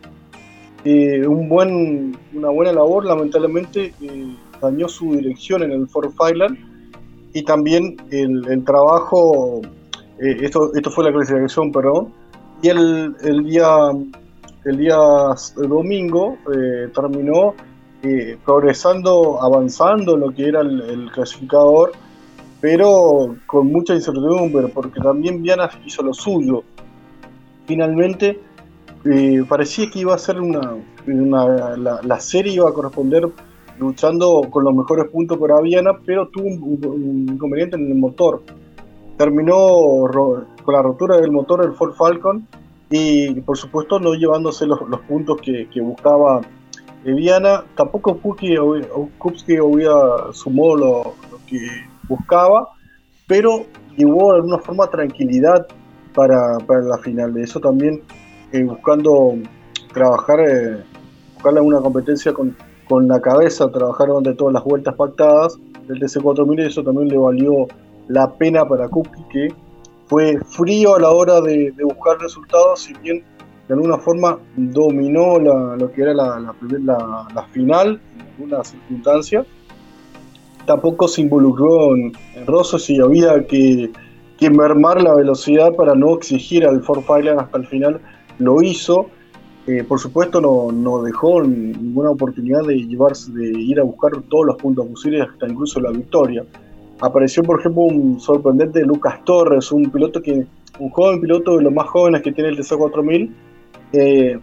[0.84, 6.58] eh, un buen, una buena labor, lamentablemente eh, dañó su dirección en el Ford Fireland
[7.34, 9.60] y también el, el trabajo,
[10.18, 12.12] eh, esto, esto fue la clasificación, perdón,
[12.62, 13.92] y el, el día
[14.64, 14.98] el día
[15.56, 17.54] domingo eh, terminó
[18.02, 21.92] eh, progresando, avanzando lo que era el, clasificador,
[22.60, 26.64] pero con mucha incertidumbre, porque también Viana hizo lo suyo.
[27.66, 28.40] Finalmente,
[29.04, 33.28] eh, parecía que iba a ser una, la, serie iba a corresponder
[33.78, 38.42] luchando con los mejores puntos para Viana, pero tuvo un, inconveniente en el motor.
[39.16, 40.08] Terminó
[40.64, 42.46] con la rotura del motor el Ford Falcon
[42.90, 46.40] y por supuesto no llevándose los, puntos que, buscaba
[47.04, 49.92] Viana, tampoco Kupski había
[50.32, 51.58] sumó lo, lo, que
[52.08, 52.68] buscaba,
[53.26, 53.66] pero
[53.96, 55.66] llevó de alguna forma tranquilidad
[56.14, 57.34] para, la final.
[57.34, 58.02] De eso también
[58.52, 59.34] eh, buscando
[59.92, 60.84] trabajar, eh,
[61.34, 62.56] buscarle una competencia con,
[62.88, 67.18] con la cabeza, trabajar durante todas las vueltas pactadas del TC4000 y eso también le
[67.18, 67.66] valió
[68.08, 69.54] la pena para Kupski que
[70.06, 73.22] fue frío a la hora de, buscar resultados, si bien
[73.68, 76.54] de alguna forma dominó lo que era la,
[77.34, 79.44] la, final en alguna circunstancia.
[80.68, 82.46] Tampoco se involucró en, en
[82.88, 83.90] y había que,
[84.50, 88.00] mermar la velocidad para no exigir al Ford hasta el final.
[88.38, 89.06] Lo hizo.
[89.66, 94.46] Eh, por supuesto no, no, dejó ninguna oportunidad de llevarse, de ir a buscar todos
[94.46, 96.42] los puntos posibles hasta incluso la victoria
[97.00, 100.46] apareció por ejemplo un sorprendente Lucas Torres, un piloto que
[100.78, 103.30] un joven piloto de los más jóvenes que tiene el TC4000,
[103.92, 104.38] eh,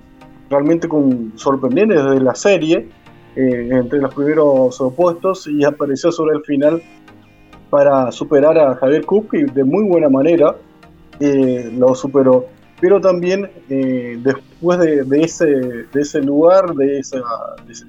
[0.49, 2.89] realmente con, sorprendente desde la serie,
[3.35, 6.81] eh, entre los primeros opuestos, y apareció sobre el final
[7.69, 10.55] para superar a Javier Kupki de muy buena manera,
[11.19, 12.45] eh, lo superó.
[12.79, 17.21] Pero también después de, ese, de ese lugar, de, ese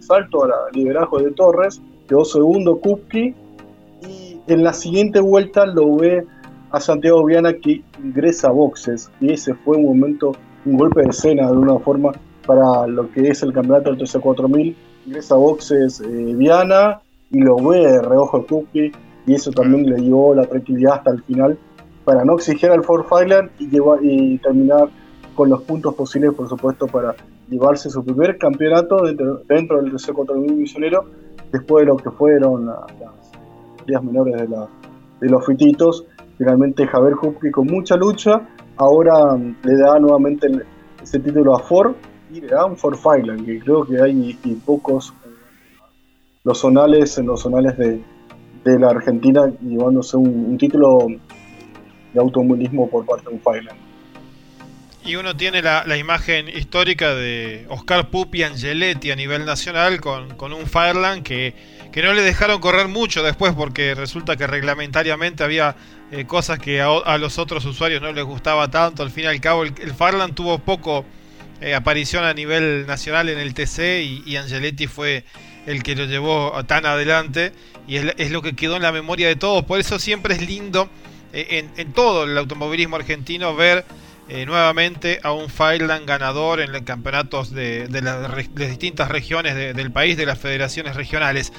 [0.00, 3.34] salto al liderazgo de Torres, quedó segundo Kupki,
[4.08, 6.24] y en la siguiente vuelta lo ve
[6.70, 10.32] a Santiago Viana que ingresa a boxes y ese fue un momento,
[10.64, 12.12] un golpe de escena de una forma
[12.46, 14.74] para lo que es el campeonato del TC4000.
[15.06, 18.92] Ingresa boxes eh, Viana y lo ve de reojo Cookie
[19.26, 21.58] y eso también le dio la tranquilidad hasta el final
[22.04, 23.68] para no exigir al Ford Fireland y,
[24.02, 24.88] y terminar
[25.34, 27.14] con los puntos posibles, por supuesto, para
[27.48, 31.04] llevarse su primer campeonato dentro, dentro del TC4000 misionero
[31.52, 34.68] después de lo que fueron las días menores de, la,
[35.20, 36.06] de los fititos
[36.38, 38.42] Finalmente Javier Hupke con mucha lucha,
[38.76, 40.48] ahora mm, le da nuevamente
[41.02, 41.94] ese título a Ford
[42.30, 45.28] y da un Ford Fireland, que creo que hay pocos eh,
[46.44, 48.00] los zonales en los zonales de,
[48.64, 51.06] la Argentina llevándose un, título
[52.12, 53.78] de automovilismo por parte de un Fireland.
[55.04, 60.52] Y uno tiene la, imagen histórica de Oscar Pupi Angeletti a nivel nacional con, con
[60.52, 61.54] un Fireland que
[61.96, 65.76] que no le dejaron correr mucho después porque resulta que reglamentariamente había
[66.10, 69.02] eh, cosas que a, los otros usuarios no les gustaba tanto.
[69.02, 71.06] Al fin y al cabo, el, Farland tuvo poco
[71.60, 75.24] eh, aparición a nivel nacional en el TC y, Angeletti fue
[75.66, 77.52] el que lo llevó tan adelante
[77.88, 79.64] y es, lo que quedó en la memoria de todos.
[79.64, 80.88] Por eso siempre es lindo
[81.32, 83.84] eh, en, todo el automovilismo argentino ver
[84.28, 90.26] nuevamente a un Fireland ganador en los campeonatos de, las distintas regiones del país, de
[90.26, 91.52] las federaciones regionales.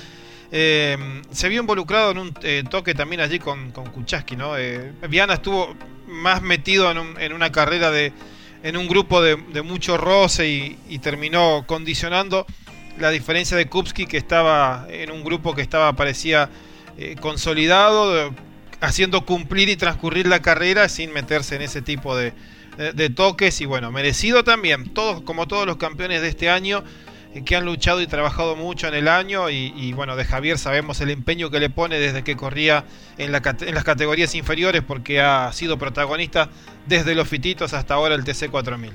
[0.52, 0.98] Eh,
[1.32, 4.58] se vio involucrado en un eh, toque también allí con, con Kuchaski, ¿no?
[4.58, 5.76] Eh, Viana estuvo
[6.08, 8.14] más metido en, una carrera de.
[8.64, 10.48] En un grupo de, mucho roce
[10.88, 12.46] y, terminó condicionando
[13.00, 16.50] la diferencia de Kupski, que estaba en un grupo que estaba, parecía
[17.20, 18.34] consolidado,
[18.82, 22.34] haciendo cumplir y transcurrir la carrera sin meterse en ese tipo de,
[22.94, 23.62] de toques.
[23.62, 26.84] Y bueno, merecido también, todos, como todos los campeones de este año
[27.46, 31.10] que han luchado y trabajado mucho en el año y, bueno, de Javier sabemos el
[31.10, 32.86] empeño que le pone desde que corría
[33.18, 36.50] en, las categorías inferiores porque ha sido protagonista
[36.88, 38.92] desde los fititos hasta ahora el TC4000.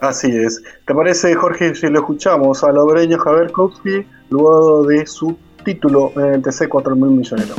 [0.00, 0.62] Así es.
[0.86, 6.34] ¿Te parece, Jorge, si lo escuchamos a Lobreño Javier Kowski luego de su título en
[6.34, 7.54] el TC4000 Millonero?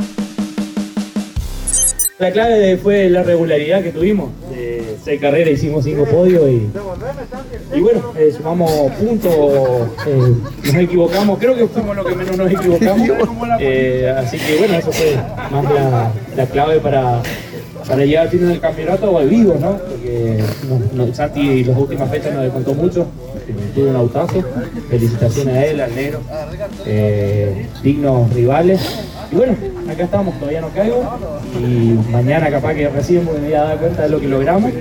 [2.18, 4.30] La clave fue la regularidad que tuvimos.
[4.50, 4.75] De
[5.06, 9.32] seis carreras hicimos cinco podios y, bueno, eh, sumamos puntos,
[10.04, 13.08] eh, nos equivocamos, creo que fuimos los que menos nos equivocamos.
[13.60, 15.16] Eh, así que bueno, eso fue
[15.52, 15.64] más
[16.36, 17.22] la, clave para,
[17.86, 19.78] para llegar al final del campeonato vivo, ¿no?
[19.78, 20.42] Porque
[20.92, 23.06] no, Santi las últimas fechas nos descontó mucho,
[23.76, 24.42] tuvo un autazo,
[24.90, 26.20] felicitaciones a él, al negro,
[27.80, 28.80] dignos rivales.
[29.30, 29.54] Y bueno,
[29.90, 31.02] acá estamos, todavía no caigo.
[31.58, 34.72] Y mañana capaz que recién me voy a dar cuenta de lo que logramos.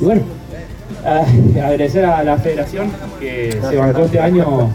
[0.00, 0.22] Y bueno,
[1.04, 2.90] agradecer a la federación
[3.20, 4.70] que se bancó este año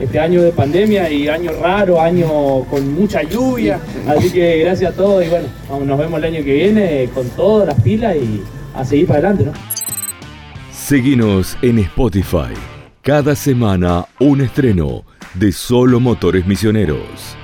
[0.00, 3.78] este año de pandemia y año raro, año con mucha lluvia.
[4.08, 5.46] Así que gracias a todos y bueno,
[5.84, 8.42] nos vemos el año que viene con todas las pilas y
[8.74, 9.52] a seguir para adelante, ¿no?
[10.72, 12.54] Seguinos en Spotify.
[13.02, 17.36] Cada semana un estreno de Solo Motores Misioneros.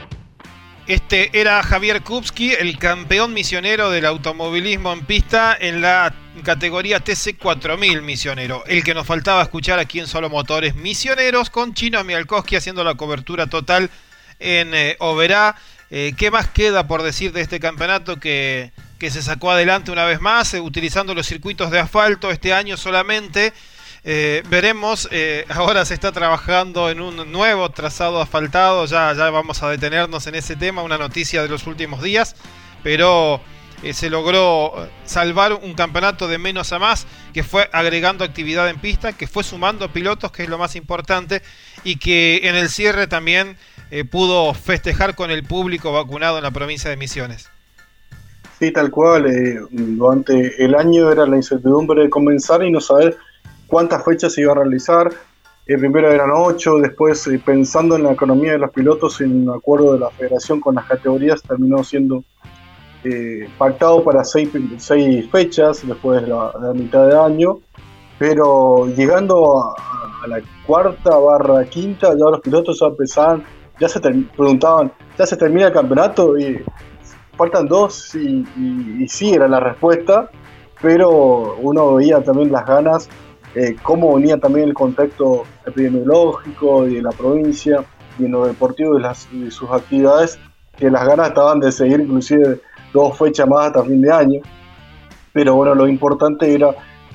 [0.87, 8.03] Este era Javier Kupski, el campeón misionero del automovilismo en pista en la categoría TC4000
[8.03, 8.62] misionero.
[8.68, 12.94] El que nos faltaba escuchar aquí en Solo Motores Misioneros con Chino Mialkowski haciendo la
[12.94, 13.90] cobertura total
[14.38, 15.57] en eh, Oberá.
[15.90, 18.70] Eh, ¿Qué más queda por decir de este campeonato que,
[19.01, 22.77] que se sacó adelante una vez más, eh, utilizando los circuitos de asfalto este año
[22.77, 23.53] solamente?
[24.09, 29.64] Eh, veremos, eh, ahora se está trabajando en un nuevo trazado asfaltado, ya, ya vamos
[29.64, 32.37] a detenernos en ese tema, una noticia de los últimos días,
[32.85, 33.40] pero
[33.83, 38.79] eh, se logró salvar un campeonato de menos a más, que fue agregando actividad en
[38.79, 41.42] pista, que fue sumando pilotos, que es lo más importante,
[41.83, 43.57] y que en el cierre también
[44.13, 47.48] pudo festejar con el público vacunado en la provincia de Misiones.
[48.61, 53.17] Sí, tal cual, durante el año era la incertidumbre de comenzar y no saber
[53.67, 55.10] cuántas fechas se iba a realizar.
[55.67, 59.56] El primero eran ocho, después eh, pensando en la economía de los pilotos, en un
[59.56, 62.23] acuerdo de la federación con las categorías, terminó siendo
[63.02, 64.50] eh, pactado para seis,
[65.31, 67.58] fechas después de la, mitad de año.
[68.19, 69.75] Pero llegando a,
[70.27, 73.44] la cuarta barra quinta, ya los pilotos ya empezaban,
[73.79, 76.38] ya se preguntaban, ¿ya se termina el campeonato?
[76.38, 76.64] Y
[77.37, 78.44] faltan dos, y,
[79.00, 80.31] y sí era la respuesta
[80.81, 83.08] pero uno veía también las ganas,
[83.57, 87.83] eh, cómo venía también el contexto epidemiológico y de la provincia
[88.19, 90.38] y en lo deportivo de, sus actividades,
[90.77, 92.61] que las ganas estaban de seguir inclusive
[92.92, 94.40] dos fechas más hasta fin de año.
[95.33, 96.75] Pero bueno, lo importante era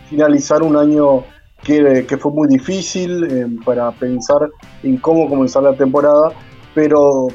[0.10, 1.24] finalizar un año
[1.64, 4.50] que, fue muy difícil eh, para pensar
[4.82, 6.32] en cómo comenzar la temporada,
[6.74, 7.28] pero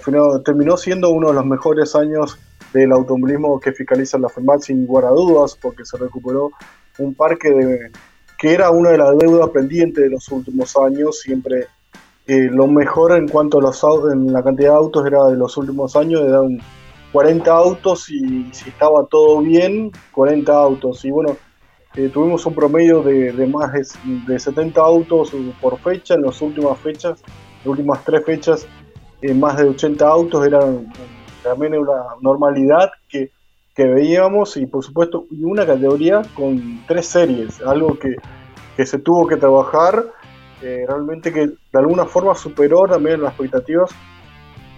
[0.45, 2.41] terminó siendo uno de los mejores años
[2.73, 6.51] del automovilismo que fiscaliza la FEMAT sin lugar dudas, porque se recuperó
[6.99, 7.93] un parque de,
[8.39, 11.67] que era una de las deudas pendientes de los últimos años, siempre
[12.27, 15.57] eh, lo mejor en cuanto a los en la cantidad de autos era de los
[15.57, 16.59] últimos años, eran
[17.13, 21.05] 40 autos y si estaba todo bien, 40 autos.
[21.05, 21.37] Y bueno,
[21.95, 27.23] eh, tuvimos un promedio de, más de, 70 autos por fecha en las últimas fechas,
[27.59, 28.67] las últimas tres fechas,
[29.23, 30.61] eh, más de 80 autos, era
[31.43, 33.31] también una normalidad que,
[33.85, 38.17] veíamos y por supuesto una categoría con tres series, algo que,
[38.85, 40.07] se tuvo que trabajar,
[40.63, 43.91] eh, realmente que de alguna forma superó también las expectativas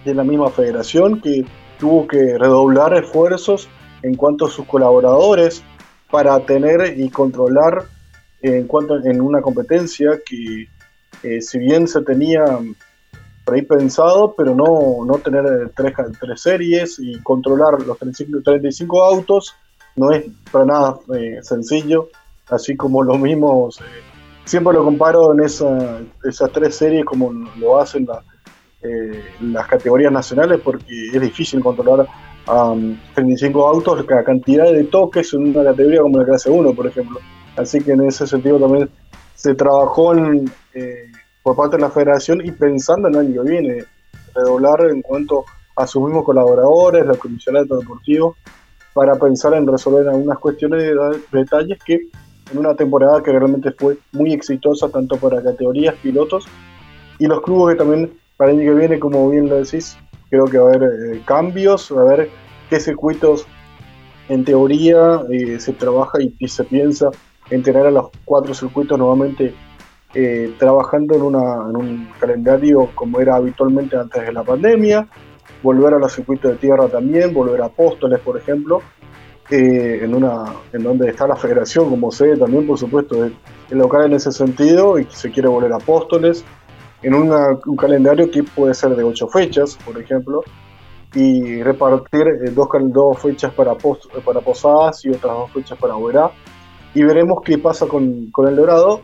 [0.05, 1.45] de la misma federación, que
[1.79, 3.69] tuvo que redoblar esfuerzos
[4.03, 5.63] en cuanto a sus colaboradores,
[6.09, 7.83] para tener y controlar
[8.41, 10.67] en cuanto en una competencia que
[11.23, 12.43] eh, si bien se tenía
[13.53, 19.55] ahí pensado, pero no, no tener tres, tres series y controlar los 35, 35 autos
[19.95, 22.09] no es para nada eh, sencillo,
[22.49, 23.83] así como los mismos, eh,
[24.45, 28.07] siempre lo comparo en esa, esas tres series como lo hacen
[29.41, 32.07] las categorías nacionales porque es difícil controlar
[32.47, 32.75] a
[33.13, 37.19] 35 autos la cantidad de toques en una categoría como la clase 1, por ejemplo.
[37.55, 38.89] Así que en ese sentido también
[39.35, 40.15] se trabajó
[40.73, 41.08] eh,
[41.49, 43.85] por parte de la federación y pensando en el año que viene,
[44.35, 45.45] redoblar en cuanto
[45.75, 48.37] a sus mismos colaboradores, los comisionados deportivos,
[48.93, 52.01] para pensar en resolver algunas cuestiones de detalles que
[52.51, 56.45] en una temporada que realmente fue muy exitosa tanto para categorías, pilotos
[57.17, 59.97] y los clubes que también para el año que viene, como bien lo decís,
[60.29, 60.83] creo que va a haber
[61.15, 62.29] eh, cambios, va a haber
[62.69, 63.47] qué circuitos
[64.27, 67.09] en teoría eh, se trabaja y, se piensa
[67.49, 69.55] en tener a los cuatro circuitos nuevamente
[70.13, 71.21] eh, trabajando en,
[71.75, 75.07] un calendario como era habitualmente antes de la pandemia,
[75.61, 78.81] volver a los circuitos de tierra también, volver a Apóstoles, por ejemplo,
[79.51, 83.35] en, una, en donde está la federación como sede también, por supuesto, el,
[83.71, 86.43] local en ese sentido y se quiere volver a Apóstoles
[87.01, 90.43] en un calendario que puede ser de ocho fechas, por ejemplo,
[91.13, 96.31] y repartir eh, dos, dos fechas para, para Posadas y otras dos fechas para Oberá.
[96.93, 99.01] Y veremos qué pasa con, con el Dorado,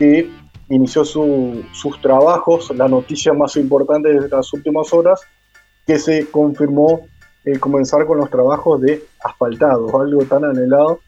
[0.00, 0.30] que
[0.70, 5.20] inició sus trabajos, la noticia más importante de las últimas horas,
[5.86, 7.02] que se confirmó
[7.44, 11.00] el comenzar con los trabajos de asfaltado, algo tan anhelado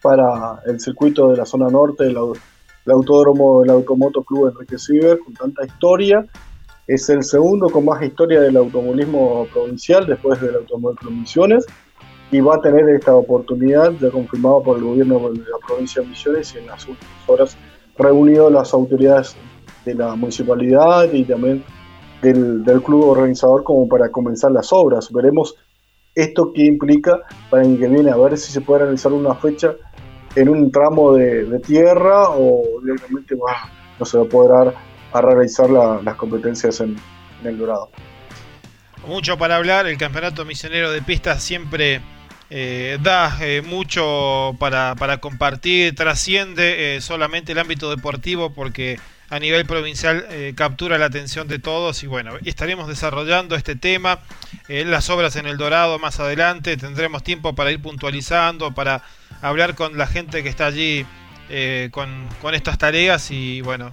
[0.00, 4.78] para el circuito de la zona norte de la, el autódromo del Automoto Club Enrique
[4.78, 6.24] Ciber, con tanta historia.
[6.86, 11.66] Es el segundo con más historia del automovilismo provincial después del Automóvil Club Misiones
[12.30, 16.08] y va a tener esta oportunidad ya confirmado por el gobierno de la provincia de
[16.08, 17.56] Misiones y en las últimas horas
[17.98, 19.36] reunido las autoridades
[19.84, 21.64] de la municipalidad y también
[22.22, 25.12] del, del, club organizador como para comenzar las obras.
[25.12, 25.56] Veremos
[26.14, 27.20] esto que implica
[27.50, 29.74] para el que viene, a ver si se puede realizar una fecha
[30.36, 33.36] en un tramo de, tierra o directamente
[33.98, 34.74] no se va a poder
[35.12, 36.96] a realizar las competencias en,
[37.44, 37.90] el Dorado.
[39.06, 42.00] Mucho para hablar, el campeonato misionero de pistas siempre
[42.50, 49.64] eh, da eh, mucho para, compartir, trasciende eh, solamente el ámbito deportivo porque a nivel
[49.64, 54.20] provincial captura la atención de todos y bueno, estaremos desarrollando este tema,
[54.68, 59.02] las obras en el Dorado más adelante, tendremos tiempo para ir puntualizando, para
[59.40, 61.06] hablar con la gente que está allí
[61.48, 63.92] eh, con, estas tareas y bueno,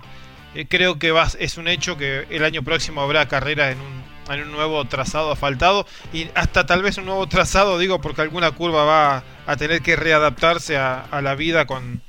[0.70, 4.52] creo que es un hecho que el año próximo habrá carrera en un, en un
[4.52, 9.24] nuevo trazado asfaltado y hasta tal vez un nuevo trazado, digo, porque alguna curva va
[9.46, 12.02] a tener que readaptarse a, la vida con,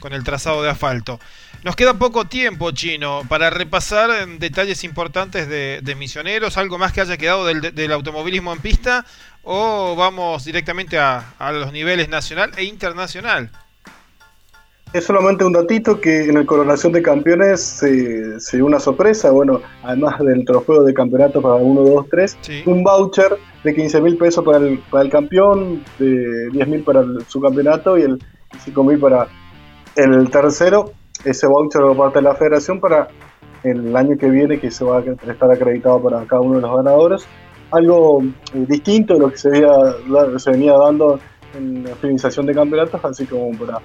[0.00, 1.20] con el trazado de asfalto.
[1.62, 7.18] Nos queda poco tiempo, Chino, para repasar detalles importantes de, misioneros, algo más que haya
[7.18, 9.04] quedado del, automovilismo en pista,
[9.42, 13.50] o vamos directamente a, los niveles nacional e internacional.
[14.92, 19.60] Es solamente un datito que en el Coronación de Campeones se, dio una sorpresa, bueno,
[19.84, 24.44] además del trofeo de campeonato para 1, 2, 3, un voucher de 15 mil pesos
[24.44, 28.18] para el, para el campeón, de 10 mil para el subcampeonato y el
[28.64, 29.28] 5 mil para
[29.94, 30.92] el tercero.
[31.24, 33.06] Ese voucher por parte de la federación para
[33.62, 36.76] el año que viene que se va a estar acreditado para cada uno de los
[36.76, 37.24] ganadores.
[37.70, 41.20] Algo eh, distinto de lo que se, se venía dando
[41.56, 43.80] en la finalización de campeonatos, así como para,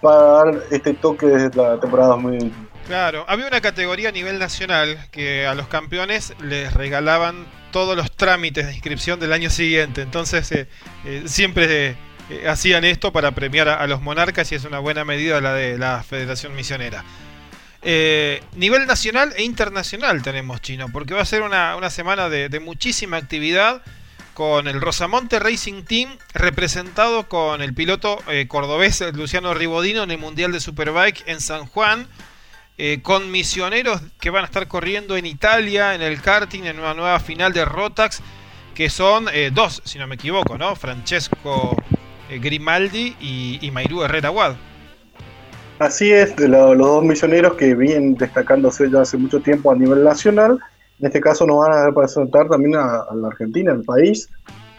[0.00, 2.66] para dar este toque desde la temporada 2021.
[2.86, 8.12] Claro, había una categoría a nivel nacional que a los campeones les regalaban todos los
[8.12, 10.68] trámites de inscripción del año siguiente, entonces eh,
[11.04, 11.96] eh, siempre
[12.30, 15.76] eh, hacían esto para premiar a, los monarcas y es una buena medida la de
[15.78, 17.04] la Federación Misionera.
[17.82, 23.16] nivel nacional e internacional tenemos chino, porque va a ser una, semana de, de muchísima
[23.16, 23.82] actividad
[24.36, 28.18] con el Rosamonte Racing Team representado con el piloto
[28.48, 32.06] cordobés Luciano Ribodino en el Mundial de Superbike en San Juan
[32.78, 36.92] eh, con misioneros que van a estar corriendo en Italia, en el karting, en una
[36.92, 38.20] nueva final de Rotax,
[38.74, 40.76] que son eh, dos, si no me equivoco, ¿no?
[40.76, 41.74] Francesco
[42.28, 44.56] eh, Grimaldi y, y Mairú Herrera Wad.
[45.78, 50.04] Así es, de los dos misioneros que vienen destacándose ya hace mucho tiempo a nivel
[50.04, 50.58] nacional.
[50.98, 54.28] En este caso nos van a representar también a, la Argentina, el país,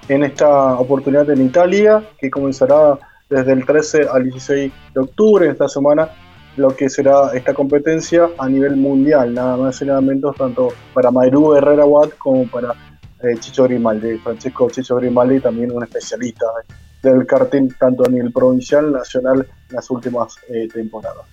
[0.09, 2.97] en esta oportunidad en Italia, que comenzará
[3.29, 6.09] desde el 13 al 16 de octubre, esta semana
[6.55, 11.11] lo que será esta competencia a nivel mundial, nada más y nada menos tanto para
[11.11, 12.73] Mayrú Herrera Watt como para
[13.21, 16.45] eh, Chicho Grimaldi, Francisco Chicho Grimaldi, también un especialista
[17.03, 21.25] del karting tanto a nivel provincial, nacional en las últimas eh, temporadas.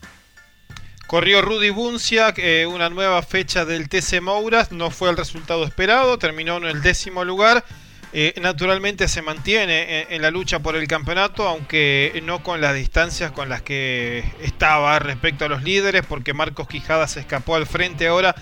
[1.14, 6.18] Corrió Rudy Buncia, eh, una nueva fecha del TC Mouras, no fue el resultado esperado,
[6.18, 7.64] terminó en el décimo lugar.
[8.12, 13.30] Eh, naturalmente se mantiene en, la lucha por el campeonato, aunque no con las distancias
[13.30, 18.08] con las que estaba respecto a los líderes, porque Marcos Quijada se escapó al frente
[18.08, 18.34] ahora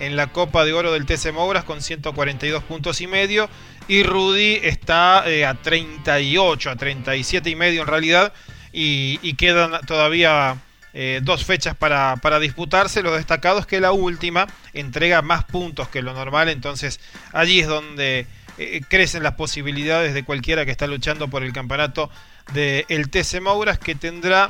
[0.00, 3.48] en la Copa de Oro del TC Mouras con 142 puntos y medio,
[3.86, 8.32] y Rudy está eh, a 38, a 37 y medio en realidad,
[8.72, 10.56] y, quedan todavía
[10.98, 13.02] eh, dos fechas para, para, disputarse.
[13.02, 17.00] Lo destacado es que la última entrega más puntos que lo normal, entonces
[17.34, 18.26] allí es donde
[18.56, 22.08] eh, crecen las posibilidades de cualquiera que está luchando por el campeonato
[22.54, 24.48] del el TC Mouras que tendrá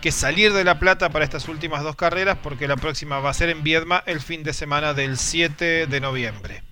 [0.00, 3.34] que salir de La Plata para estas últimas dos carreras porque la próxima va a
[3.34, 6.62] ser en Viedma el fin de semana del 7 de noviembre.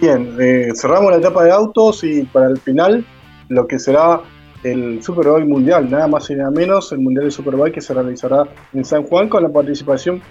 [0.00, 3.06] Bien, eh, cerramos la etapa de autos y para el final
[3.48, 4.22] lo que será
[4.62, 8.44] el Superbike Mundial, nada más y nada menos, el Mundial de Superbike que se realizará
[8.72, 10.22] en San Juan con la participación,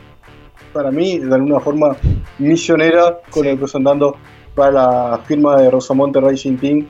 [0.73, 1.95] para mí, de alguna forma
[2.37, 4.15] misionera, con el representando
[4.55, 6.87] para la firma de Rosamonte Racing Team,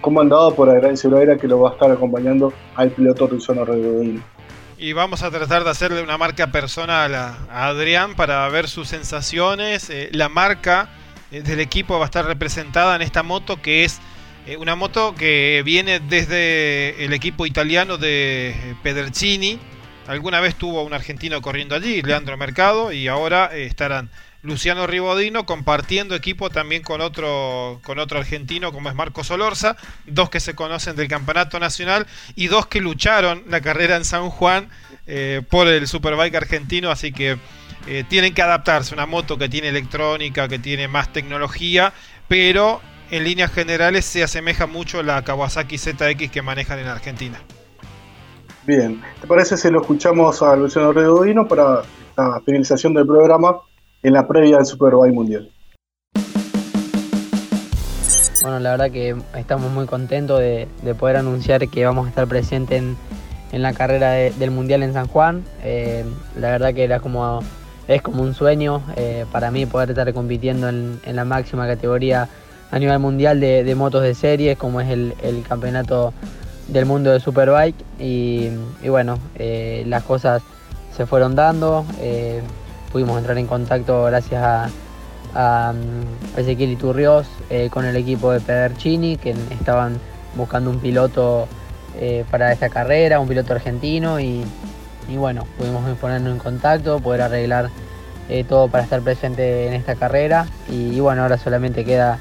[0.00, 4.22] comandado por Adrián Silveira, que lo va a estar acompañando al piloto Luciano Redodín.
[4.76, 9.88] Y vamos a tratar de hacerle una marca personal a, Adrián para ver sus sensaciones.
[9.88, 10.90] Eh, la marca
[11.30, 14.00] eh, del equipo va a estar representada en esta moto que es
[14.46, 19.58] eh, una moto que viene desde el equipo italiano de Pedercini.
[20.06, 24.10] Alguna vez tuvo un argentino corriendo allí, Leandro Mercado, y ahora estarán
[24.44, 30.28] Luciano Ribodino compartiendo equipo también con otro, con otro argentino como es Marco Solorza, dos
[30.28, 34.68] que se conocen del campeonato nacional y dos que lucharon la carrera en San Juan
[35.06, 37.38] eh, por el Superbike argentino, así que
[37.86, 41.94] eh, tienen que adaptarse, una moto que tiene electrónica, que tiene más tecnología,
[42.28, 42.82] pero
[43.16, 47.38] en líneas generales se asemeja mucho a la Kawasaki ZX que manejan en Argentina.
[48.66, 51.82] Bien, ¿te parece si lo escuchamos a Luciano Redodino para
[52.16, 53.58] la finalización del programa?
[54.04, 55.50] en la previa del Superbike Mundial.
[58.42, 62.82] Bueno, la verdad que estamos muy contentos de, poder anunciar que vamos a estar presentes
[63.50, 65.42] en, la carrera del Mundial en San Juan.
[65.62, 66.04] Eh,
[66.38, 67.40] la verdad que era como,
[67.88, 72.28] es como un sueño eh, para mí poder estar compitiendo en, la máxima categoría
[72.74, 76.12] a nivel mundial de, motos de series, como es el, campeonato
[76.68, 77.76] del mundo de Superbike.
[78.00, 78.50] Y,
[78.88, 80.42] bueno, eh, las cosas
[80.96, 81.84] se fueron dando
[82.94, 84.70] pudimos entrar en contacto gracias a,
[85.34, 85.74] a,
[86.36, 89.98] Ezequiel Iturrios eh, con el equipo de Pedercini, que estaban
[90.36, 91.48] buscando un piloto
[91.98, 94.44] eh, para esta carrera, un piloto argentino, y,
[95.08, 97.68] bueno, pudimos ponernos en contacto, poder arreglar
[98.28, 102.20] eh, todo para estar presente en esta carrera, y, bueno, ahora solamente queda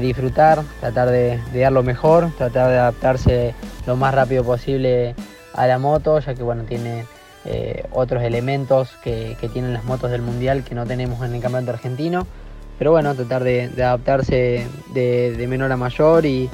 [0.00, 3.54] disfrutar, tratar de, dar lo mejor, tratar de adaptarse
[3.86, 5.14] lo más rápido posible
[5.54, 7.04] a la moto, ya que bueno, tiene
[7.44, 11.72] eh, otros elementos que, tienen las motos del mundial que no tenemos en el campeonato
[11.72, 12.26] argentino.
[12.78, 16.50] Pero bueno, tratar de, adaptarse de, menor a mayor y,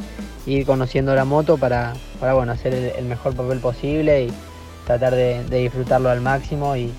[0.47, 4.33] ir conociendo la moto para, bueno, hacer el, mejor papel posible y
[4.87, 6.93] tratar de, disfrutarlo al máximo y,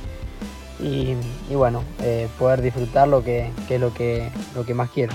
[1.52, 5.14] bueno, eh, poder disfrutar lo que, es lo que, lo que más quiero.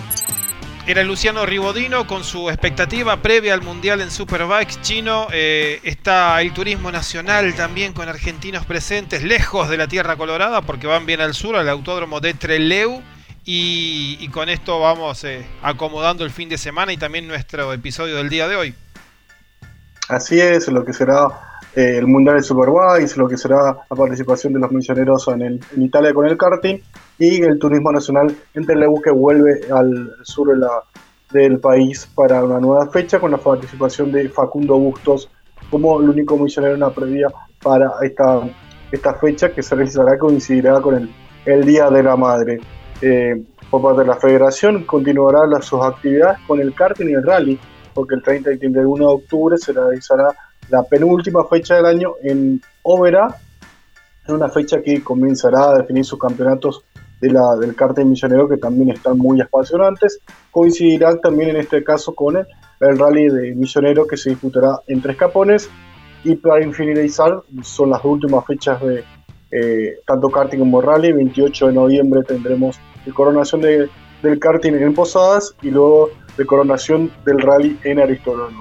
[0.91, 5.28] Era Luciano Ribodino con su expectativa previa al Mundial en Superbikes chino.
[5.32, 10.88] Eh, está el turismo nacional también con argentinos presentes, lejos de la Tierra Colorada, porque
[10.88, 13.03] van bien al sur, al autódromo de Treleu.
[13.45, 18.28] Y, con esto vamos eh, acomodando el fin de semana y también nuestro episodio del
[18.28, 18.74] día de hoy.
[20.09, 24.53] Así es, lo que será eh, el Mundial de Superbikes, lo que será la participación
[24.53, 26.79] de los misioneros en, Italia con el karting
[27.18, 30.49] y el turismo nacional en Teleu que vuelve al sur
[31.33, 35.31] del país para una nueva fecha con la participación de Facundo Bustos
[35.71, 37.29] como el único misionero en la previa
[37.62, 38.41] para esta,
[38.91, 41.11] esta fecha que se realizará coincidirá con el,
[41.45, 42.61] el Día de la Madre.
[43.01, 47.23] Eh, por parte de la federación continuará las, sus actividades con el karting y el
[47.23, 47.59] rally,
[47.95, 50.35] porque el 30 y 31 de octubre se realizará
[50.71, 53.37] la penúltima fecha del año en Óvera,
[54.27, 56.85] en una fecha que comenzará a definir sus campeonatos
[57.21, 60.21] de la, del karting misionero que también están muy apasionantes.
[60.51, 62.47] Coincidirá también en este caso con el,
[62.99, 65.68] rally de misionero que se disputará en Tres Capones.
[66.23, 69.05] Y para finalizar, son las últimas fechas de
[69.51, 71.12] eh, tanto karting como rally.
[71.12, 73.89] 28 de noviembre tendremos la coronación de,
[74.23, 78.55] del karting en Posadas y luego de coronación del rally en Aristóteles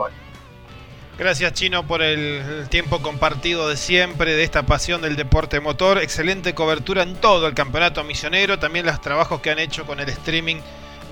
[1.19, 5.97] Gracias Chino por el tiempo compartido de siempre, de esta pasión del deporte motor.
[5.97, 10.07] Excelente cobertura en todo el campeonato misionero, también los trabajos que han hecho con el
[10.07, 10.61] streaming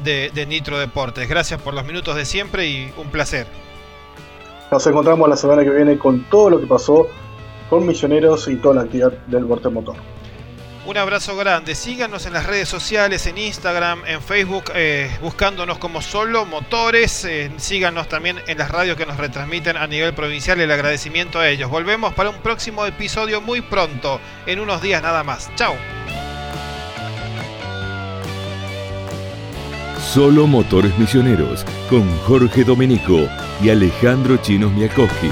[0.05, 1.28] de, Nitro Deportes.
[1.28, 3.47] Gracias por los minutos de siempre y un placer.
[4.72, 7.10] Nos encontramos la semana que viene con todo lo que pasó
[7.70, 9.97] con misioneros y toda la actividad del deporte motor.
[10.88, 11.76] Un abrazo grande.
[11.76, 17.26] Síganos en las redes sociales, en Instagram, en Facebook, eh, buscándonos como Solo Motores.
[17.26, 20.62] Eh, síganos también en las radios que nos retransmiten a nivel provincial.
[20.62, 21.70] El agradecimiento a ellos.
[21.70, 25.54] Volvemos para un próximo episodio muy pronto, en unos días nada más.
[25.58, 25.76] Chao.
[30.14, 33.28] Solo Motores Misioneros con Jorge Domenico
[33.62, 35.32] y Alejandro Chinos Miakowski.